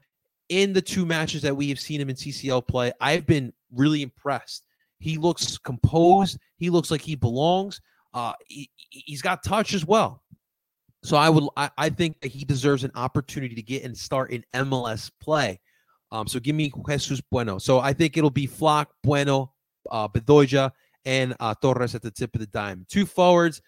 in 0.48 0.72
the 0.72 0.82
two 0.82 1.06
matches 1.06 1.42
that 1.42 1.56
we 1.56 1.68
have 1.68 1.80
seen 1.80 2.00
him 2.00 2.10
in 2.10 2.16
CCL 2.16 2.66
play, 2.66 2.92
I've 3.00 3.26
been 3.26 3.52
really 3.72 4.02
impressed. 4.02 4.66
He 5.02 5.18
looks 5.18 5.58
composed. 5.58 6.38
He 6.58 6.70
looks 6.70 6.92
like 6.92 7.00
he 7.00 7.16
belongs. 7.16 7.80
Uh, 8.14 8.34
he, 8.46 8.70
has 9.10 9.20
got 9.20 9.42
touch 9.42 9.74
as 9.74 9.84
well. 9.84 10.22
So 11.02 11.16
I 11.16 11.28
would, 11.28 11.48
I, 11.56 11.70
I, 11.76 11.90
think 11.90 12.20
that 12.20 12.28
he 12.28 12.44
deserves 12.44 12.84
an 12.84 12.92
opportunity 12.94 13.56
to 13.56 13.62
get 13.62 13.82
and 13.82 13.98
start 13.98 14.30
in 14.30 14.44
MLS 14.54 15.10
play. 15.20 15.58
Um, 16.12 16.28
so 16.28 16.38
give 16.38 16.54
me 16.54 16.72
Jesus 16.88 17.20
Bueno. 17.20 17.58
So 17.58 17.80
I 17.80 17.92
think 17.92 18.16
it'll 18.16 18.30
be 18.30 18.46
Flach, 18.46 18.86
Bueno, 19.02 19.52
uh, 19.90 20.06
Bedoya, 20.06 20.70
and 21.04 21.34
uh, 21.40 21.54
Torres 21.60 21.96
at 21.96 22.02
the 22.02 22.10
tip 22.12 22.32
of 22.34 22.40
the 22.40 22.46
dime. 22.46 22.86
Two 22.88 23.04
forwards. 23.04 23.60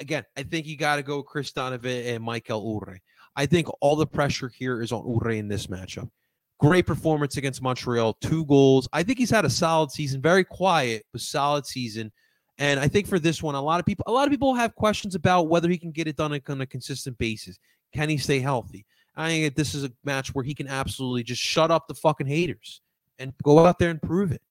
Again, 0.00 0.24
I 0.36 0.42
think 0.42 0.66
you 0.66 0.76
got 0.76 0.96
to 0.96 1.04
go 1.04 1.22
Chris 1.22 1.52
Donovan 1.52 2.06
and 2.06 2.24
Michael 2.24 2.64
Uhre. 2.64 2.98
I 3.36 3.46
think 3.46 3.68
all 3.80 3.94
the 3.94 4.06
pressure 4.06 4.48
here 4.48 4.82
is 4.82 4.90
on 4.90 5.04
Uhre 5.04 5.38
in 5.38 5.46
this 5.46 5.68
matchup. 5.68 6.10
Great 6.58 6.86
performance 6.86 7.36
against 7.36 7.60
Montreal, 7.60 8.14
two 8.14 8.44
goals. 8.46 8.88
I 8.92 9.02
think 9.02 9.18
he's 9.18 9.30
had 9.30 9.44
a 9.44 9.50
solid 9.50 9.90
season, 9.90 10.22
very 10.22 10.44
quiet, 10.44 11.04
but 11.12 11.20
solid 11.20 11.66
season. 11.66 12.10
And 12.58 12.80
I 12.80 12.88
think 12.88 13.06
for 13.06 13.18
this 13.18 13.42
one, 13.42 13.54
a 13.54 13.60
lot 13.60 13.78
of 13.78 13.84
people, 13.84 14.04
a 14.08 14.12
lot 14.12 14.26
of 14.26 14.30
people 14.30 14.54
have 14.54 14.74
questions 14.74 15.14
about 15.14 15.48
whether 15.48 15.68
he 15.68 15.76
can 15.76 15.90
get 15.90 16.08
it 16.08 16.16
done 16.16 16.32
on 16.48 16.60
a 16.60 16.66
consistent 16.66 17.18
basis. 17.18 17.58
Can 17.92 18.08
he 18.08 18.16
stay 18.16 18.40
healthy? 18.40 18.86
I 19.16 19.28
think 19.28 19.54
this 19.54 19.74
is 19.74 19.84
a 19.84 19.92
match 20.04 20.34
where 20.34 20.44
he 20.44 20.54
can 20.54 20.68
absolutely 20.68 21.22
just 21.22 21.42
shut 21.42 21.70
up 21.70 21.88
the 21.88 21.94
fucking 21.94 22.26
haters 22.26 22.80
and 23.18 23.32
go 23.42 23.66
out 23.66 23.78
there 23.78 23.90
and 23.90 24.00
prove 24.00 24.32
it. 24.32 24.42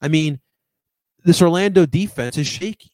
I 0.00 0.08
mean, 0.08 0.40
this 1.24 1.40
Orlando 1.40 1.86
defense 1.86 2.36
is 2.36 2.46
shaky. 2.46 2.90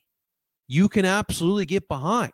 You 0.68 0.88
can 0.88 1.04
absolutely 1.04 1.66
get 1.66 1.88
behind. 1.88 2.33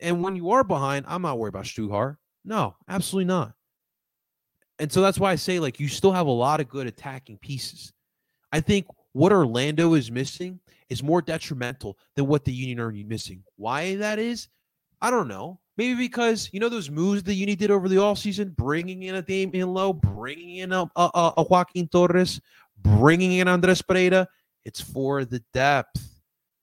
And 0.00 0.22
when 0.22 0.36
you 0.36 0.50
are 0.50 0.62
behind, 0.62 1.06
I'm 1.08 1.22
not 1.22 1.38
worried 1.38 1.50
about 1.50 1.64
Stuhar. 1.64 2.18
No, 2.44 2.76
absolutely 2.88 3.26
not. 3.26 3.54
And 4.78 4.92
so 4.92 5.00
that's 5.00 5.18
why 5.18 5.32
I 5.32 5.36
say, 5.36 5.58
like, 5.58 5.80
you 5.80 5.88
still 5.88 6.12
have 6.12 6.26
a 6.26 6.30
lot 6.30 6.60
of 6.60 6.68
good 6.68 6.86
attacking 6.86 7.38
pieces. 7.38 7.92
I 8.52 8.60
think 8.60 8.86
what 9.12 9.32
Orlando 9.32 9.94
is 9.94 10.10
missing 10.10 10.60
is 10.88 11.02
more 11.02 11.22
detrimental 11.22 11.98
than 12.14 12.26
what 12.26 12.44
the 12.44 12.52
Union 12.52 12.80
are 12.80 12.92
missing. 12.92 13.42
Why 13.56 13.96
that 13.96 14.18
is, 14.18 14.48
I 15.00 15.10
don't 15.10 15.28
know. 15.28 15.60
Maybe 15.76 15.94
because 15.94 16.48
you 16.52 16.60
know 16.60 16.70
those 16.70 16.90
moves 16.90 17.22
the 17.22 17.34
Uni 17.34 17.54
did 17.54 17.70
over 17.70 17.88
the 17.88 17.96
offseason, 17.96 18.56
bringing 18.56 19.02
in 19.02 19.16
a 19.16 19.22
Damion 19.22 19.74
Lowe, 19.74 19.92
bringing 19.92 20.56
in 20.56 20.72
a, 20.72 20.90
a, 20.96 21.32
a 21.36 21.42
Joaquin 21.42 21.86
Torres, 21.88 22.40
bringing 22.78 23.32
in 23.32 23.48
Andres 23.48 23.82
Perea. 23.82 24.26
It's 24.64 24.80
for 24.80 25.24
the 25.24 25.42
depth. 25.52 26.08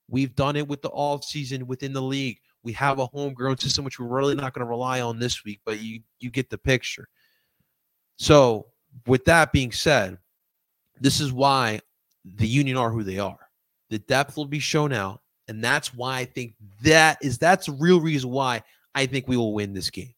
We've 0.08 0.34
done 0.34 0.56
it 0.56 0.66
with 0.66 0.82
the 0.82 0.90
offseason 0.90 1.62
within 1.64 1.92
the 1.92 2.02
league. 2.02 2.38
We 2.64 2.72
have 2.72 2.98
a 2.98 3.06
homegrown 3.06 3.58
system, 3.58 3.84
which 3.84 4.00
we're 4.00 4.06
really 4.06 4.34
not 4.34 4.52
going 4.52 4.64
to 4.64 4.70
rely 4.70 5.00
on 5.00 5.18
this 5.18 5.44
week, 5.44 5.60
but 5.64 5.80
you 5.80 6.00
you 6.18 6.30
get 6.30 6.50
the 6.50 6.58
picture. 6.58 7.08
So, 8.16 8.66
with 9.06 9.24
that 9.26 9.52
being 9.52 9.72
said, 9.72 10.18
this 11.00 11.20
is 11.20 11.32
why 11.32 11.80
the 12.24 12.46
Union 12.46 12.76
are 12.76 12.90
who 12.90 13.02
they 13.02 13.18
are. 13.18 13.38
The 13.90 13.98
depth 13.98 14.36
will 14.36 14.46
be 14.46 14.60
shown 14.60 14.92
out, 14.92 15.20
and 15.48 15.62
that's 15.62 15.92
why 15.92 16.18
I 16.18 16.24
think 16.24 16.54
that 16.82 17.18
is 17.22 17.38
that's 17.38 17.66
the 17.66 17.72
real 17.72 18.00
reason 18.00 18.30
why 18.30 18.62
I 18.94 19.06
think 19.06 19.28
we 19.28 19.36
will 19.36 19.52
win 19.52 19.74
this 19.74 19.90
game. 19.90 20.14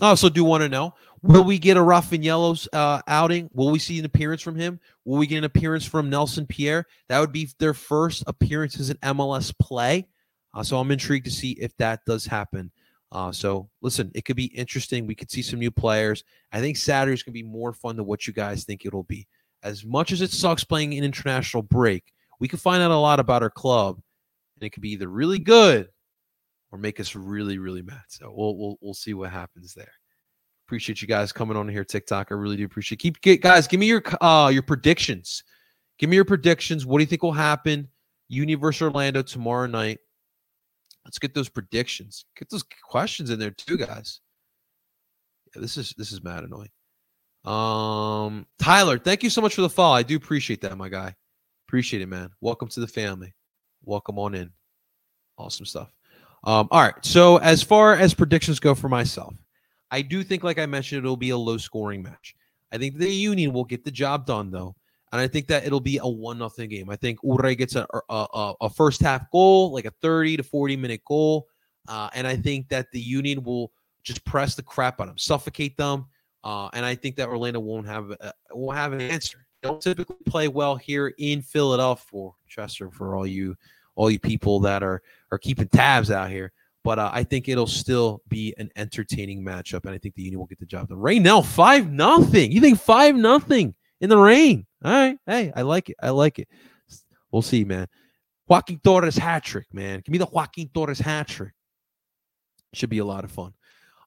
I 0.00 0.08
also 0.08 0.28
do 0.28 0.44
want 0.44 0.62
to 0.62 0.68
know 0.68 0.94
will 1.22 1.44
we 1.44 1.58
get 1.58 1.76
a 1.76 1.80
Raffanielos 1.80 2.66
uh, 2.72 3.00
outing? 3.06 3.48
Will 3.52 3.70
we 3.70 3.78
see 3.78 3.98
an 3.98 4.04
appearance 4.04 4.42
from 4.42 4.56
him? 4.56 4.80
Will 5.04 5.18
we 5.18 5.26
get 5.26 5.38
an 5.38 5.44
appearance 5.44 5.84
from 5.84 6.10
Nelson 6.10 6.46
Pierre? 6.46 6.86
That 7.08 7.20
would 7.20 7.32
be 7.32 7.48
their 7.58 7.74
first 7.74 8.24
appearances 8.26 8.90
in 8.90 8.96
MLS 8.98 9.56
play. 9.58 10.08
Uh, 10.54 10.62
so 10.62 10.78
I'm 10.78 10.90
intrigued 10.90 11.26
to 11.26 11.30
see 11.30 11.52
if 11.52 11.76
that 11.76 12.04
does 12.06 12.26
happen. 12.26 12.70
Uh, 13.12 13.30
so 13.30 13.68
listen, 13.82 14.10
it 14.14 14.24
could 14.24 14.36
be 14.36 14.46
interesting. 14.46 15.06
We 15.06 15.14
could 15.14 15.30
see 15.30 15.42
some 15.42 15.58
new 15.58 15.70
players. 15.70 16.24
I 16.50 16.60
think 16.60 16.78
Saturday's 16.78 17.22
to 17.22 17.30
be 17.30 17.42
more 17.42 17.74
fun 17.74 17.96
than 17.96 18.06
what 18.06 18.26
you 18.26 18.32
guys 18.32 18.64
think 18.64 18.86
it'll 18.86 19.02
be. 19.02 19.28
As 19.62 19.84
much 19.84 20.12
as 20.12 20.22
it 20.22 20.30
sucks 20.30 20.64
playing 20.64 20.94
an 20.94 21.04
international 21.04 21.62
break, 21.62 22.12
we 22.40 22.48
can 22.48 22.58
find 22.58 22.82
out 22.82 22.90
a 22.90 22.96
lot 22.96 23.20
about 23.20 23.42
our 23.42 23.50
club, 23.50 24.00
and 24.56 24.66
it 24.66 24.70
could 24.70 24.82
be 24.82 24.92
either 24.92 25.08
really 25.08 25.38
good 25.38 25.88
or 26.72 26.78
make 26.78 26.98
us 26.98 27.14
really, 27.14 27.58
really 27.58 27.82
mad. 27.82 28.02
So 28.08 28.32
we'll 28.34 28.56
we'll 28.56 28.78
we'll 28.80 28.94
see 28.94 29.14
what 29.14 29.30
happens 29.30 29.74
there. 29.74 29.92
Appreciate 30.66 31.02
you 31.02 31.06
guys 31.06 31.32
coming 31.32 31.56
on 31.56 31.68
here, 31.68 31.84
TikTok. 31.84 32.28
I 32.30 32.34
really 32.34 32.56
do 32.56 32.64
appreciate. 32.64 32.98
Keep 32.98 33.20
get, 33.20 33.42
guys, 33.42 33.68
give 33.68 33.78
me 33.78 33.86
your 33.86 34.02
uh 34.22 34.50
your 34.52 34.62
predictions. 34.62 35.44
Give 35.98 36.08
me 36.08 36.16
your 36.16 36.24
predictions. 36.24 36.86
What 36.86 36.98
do 36.98 37.02
you 37.02 37.06
think 37.06 37.22
will 37.22 37.32
happen? 37.32 37.88
Universe 38.28 38.80
Orlando 38.80 39.20
tomorrow 39.22 39.66
night. 39.66 39.98
Let's 41.04 41.18
get 41.18 41.34
those 41.34 41.48
predictions. 41.48 42.24
Get 42.36 42.48
those 42.50 42.64
questions 42.88 43.30
in 43.30 43.38
there 43.38 43.50
too, 43.50 43.76
guys. 43.76 44.20
Yeah, 45.54 45.60
this 45.60 45.76
is 45.76 45.94
this 45.98 46.12
is 46.12 46.22
mad 46.22 46.44
annoying. 46.44 46.70
Um, 47.44 48.46
Tyler, 48.58 48.98
thank 48.98 49.22
you 49.22 49.30
so 49.30 49.40
much 49.40 49.54
for 49.54 49.62
the 49.62 49.68
follow. 49.68 49.96
I 49.96 50.02
do 50.02 50.16
appreciate 50.16 50.60
that, 50.62 50.78
my 50.78 50.88
guy. 50.88 51.14
Appreciate 51.68 52.02
it, 52.02 52.06
man. 52.06 52.30
Welcome 52.40 52.68
to 52.68 52.80
the 52.80 52.86
family. 52.86 53.34
Welcome 53.84 54.18
on 54.18 54.34
in. 54.34 54.50
Awesome 55.38 55.66
stuff. 55.66 55.92
Um, 56.44 56.68
all 56.70 56.82
right. 56.82 56.94
So 57.02 57.38
as 57.38 57.62
far 57.62 57.96
as 57.96 58.14
predictions 58.14 58.60
go 58.60 58.74
for 58.74 58.88
myself, 58.88 59.34
I 59.90 60.02
do 60.02 60.22
think, 60.22 60.44
like 60.44 60.58
I 60.58 60.66
mentioned, 60.66 61.04
it'll 61.04 61.16
be 61.16 61.30
a 61.30 61.36
low 61.36 61.56
scoring 61.58 62.02
match. 62.02 62.34
I 62.72 62.78
think 62.78 62.96
the 62.96 63.10
Union 63.10 63.52
will 63.52 63.64
get 63.64 63.84
the 63.84 63.90
job 63.90 64.24
done 64.24 64.50
though, 64.50 64.74
and 65.12 65.20
I 65.20 65.28
think 65.28 65.46
that 65.48 65.64
it'll 65.64 65.80
be 65.80 65.98
a 65.98 66.08
one 66.08 66.38
nothing 66.38 66.70
game. 66.70 66.90
I 66.90 66.96
think 66.96 67.20
Uhre 67.20 67.56
gets 67.56 67.76
a, 67.76 67.86
a, 68.08 68.54
a 68.62 68.70
first 68.70 69.00
half 69.02 69.30
goal, 69.30 69.72
like 69.72 69.84
a 69.84 69.92
thirty 70.02 70.36
to 70.36 70.42
forty 70.42 70.76
minute 70.76 71.02
goal, 71.06 71.46
uh, 71.86 72.08
and 72.14 72.26
I 72.26 72.36
think 72.36 72.68
that 72.70 72.90
the 72.92 73.00
Union 73.00 73.42
will 73.42 73.70
just 74.02 74.24
press 74.24 74.54
the 74.54 74.62
crap 74.62 75.00
on 75.00 75.06
them, 75.06 75.18
suffocate 75.18 75.76
them, 75.76 76.06
uh, 76.42 76.70
and 76.72 76.84
I 76.84 76.94
think 76.94 77.16
that 77.16 77.28
Orlando 77.28 77.60
won't 77.60 77.86
have 77.86 78.10
a, 78.10 78.32
won't 78.52 78.76
have 78.76 78.92
an 78.92 79.00
answer. 79.00 79.46
They 79.62 79.68
don't 79.68 79.80
typically 79.80 80.16
play 80.26 80.48
well 80.48 80.76
here 80.76 81.14
in 81.18 81.42
Philadelphia, 81.42 82.04
for 82.10 82.34
Chester, 82.48 82.90
for 82.90 83.14
all 83.14 83.26
you 83.26 83.54
all 83.94 84.10
you 84.10 84.18
people 84.18 84.58
that 84.60 84.82
are 84.82 85.02
are 85.30 85.38
keeping 85.38 85.68
tabs 85.68 86.10
out 86.10 86.30
here. 86.30 86.52
But 86.84 86.98
uh, 86.98 87.10
I 87.12 87.22
think 87.22 87.48
it'll 87.48 87.68
still 87.68 88.22
be 88.28 88.54
an 88.58 88.70
entertaining 88.74 89.44
matchup, 89.44 89.84
and 89.84 89.94
I 89.94 89.98
think 89.98 90.16
the 90.16 90.22
Union 90.22 90.40
will 90.40 90.46
get 90.46 90.58
the 90.58 90.66
job 90.66 90.88
done. 90.88 90.98
Right 90.98 91.22
now, 91.22 91.40
five 91.42 91.92
nothing. 91.92 92.50
You 92.50 92.60
think 92.60 92.80
five 92.80 93.14
nothing 93.14 93.74
in 94.00 94.08
the 94.08 94.18
rain? 94.18 94.66
All 94.84 94.92
right, 94.92 95.16
hey, 95.26 95.52
I 95.54 95.62
like 95.62 95.90
it. 95.90 95.96
I 96.02 96.10
like 96.10 96.38
it. 96.38 96.48
We'll 97.30 97.42
see, 97.42 97.64
man. 97.64 97.86
Joaquin 98.48 98.80
Torres 98.82 99.16
hat 99.16 99.44
trick, 99.44 99.66
man. 99.72 100.02
Give 100.04 100.12
me 100.12 100.18
the 100.18 100.26
Joaquin 100.26 100.68
Torres 100.74 100.98
hat 100.98 101.28
trick. 101.28 101.52
Should 102.74 102.90
be 102.90 102.98
a 102.98 103.04
lot 103.04 103.24
of 103.24 103.30
fun. 103.30 103.52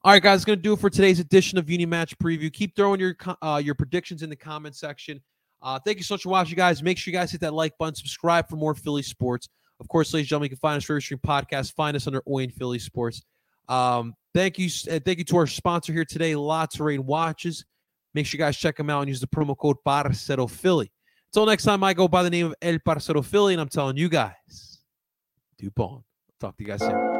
All 0.04 0.12
right, 0.12 0.22
guys, 0.22 0.44
going 0.44 0.58
to 0.58 0.62
do 0.62 0.74
it 0.74 0.78
for 0.78 0.88
today's 0.88 1.18
edition 1.18 1.58
of 1.58 1.68
Uni 1.68 1.86
Match 1.86 2.16
Preview. 2.18 2.52
Keep 2.52 2.76
throwing 2.76 3.00
your 3.00 3.16
uh, 3.42 3.60
your 3.64 3.74
predictions 3.74 4.22
in 4.22 4.30
the 4.30 4.36
comment 4.36 4.76
section. 4.76 5.20
Uh, 5.62 5.80
thank 5.84 5.96
you 5.98 6.04
so 6.04 6.14
much 6.14 6.22
for 6.22 6.28
watching, 6.28 6.56
guys. 6.56 6.82
Make 6.82 6.98
sure 6.98 7.10
you 7.10 7.18
guys 7.18 7.32
hit 7.32 7.40
that 7.40 7.54
like 7.54 7.76
button, 7.78 7.94
subscribe 7.94 8.48
for 8.48 8.56
more 8.56 8.74
Philly 8.74 9.02
sports. 9.02 9.48
Of 9.80 9.88
course, 9.88 10.12
ladies 10.14 10.24
and 10.24 10.28
gentlemen, 10.28 10.46
you 10.46 10.50
can 10.50 10.58
find 10.58 10.76
us 10.76 10.84
for 10.84 11.00
Stream 11.00 11.20
Podcast. 11.26 11.74
Find 11.74 11.96
us 11.96 12.06
under 12.06 12.22
Owen 12.26 12.50
Philly 12.50 12.78
Sports. 12.78 13.22
Um, 13.68 14.14
thank 14.32 14.58
you, 14.58 14.68
uh, 14.90 15.00
thank 15.04 15.18
you 15.18 15.24
to 15.24 15.36
our 15.38 15.46
sponsor 15.46 15.92
here 15.92 16.04
today, 16.04 16.36
La 16.36 16.66
Touraine 16.66 17.04
Watches. 17.04 17.64
Make 18.16 18.24
sure 18.24 18.38
you 18.38 18.44
guys 18.44 18.56
check 18.56 18.78
them 18.78 18.88
out 18.88 19.00
and 19.00 19.10
use 19.10 19.20
the 19.20 19.26
promo 19.26 19.54
code 19.54 19.76
Parcero 19.84 20.46
Philly. 20.46 20.90
Until 21.28 21.44
next 21.44 21.64
time, 21.64 21.84
I 21.84 21.92
go 21.92 22.08
by 22.08 22.22
the 22.22 22.30
name 22.30 22.46
of 22.46 22.54
El 22.62 22.78
Parcero 22.78 23.20
Philly, 23.20 23.52
and 23.52 23.60
I'm 23.60 23.68
telling 23.68 23.98
you 23.98 24.08
guys, 24.08 24.78
do 25.58 25.70
bon. 25.76 26.02
Talk 26.40 26.56
to 26.56 26.64
you 26.64 26.68
guys 26.68 26.80
soon. 26.80 27.15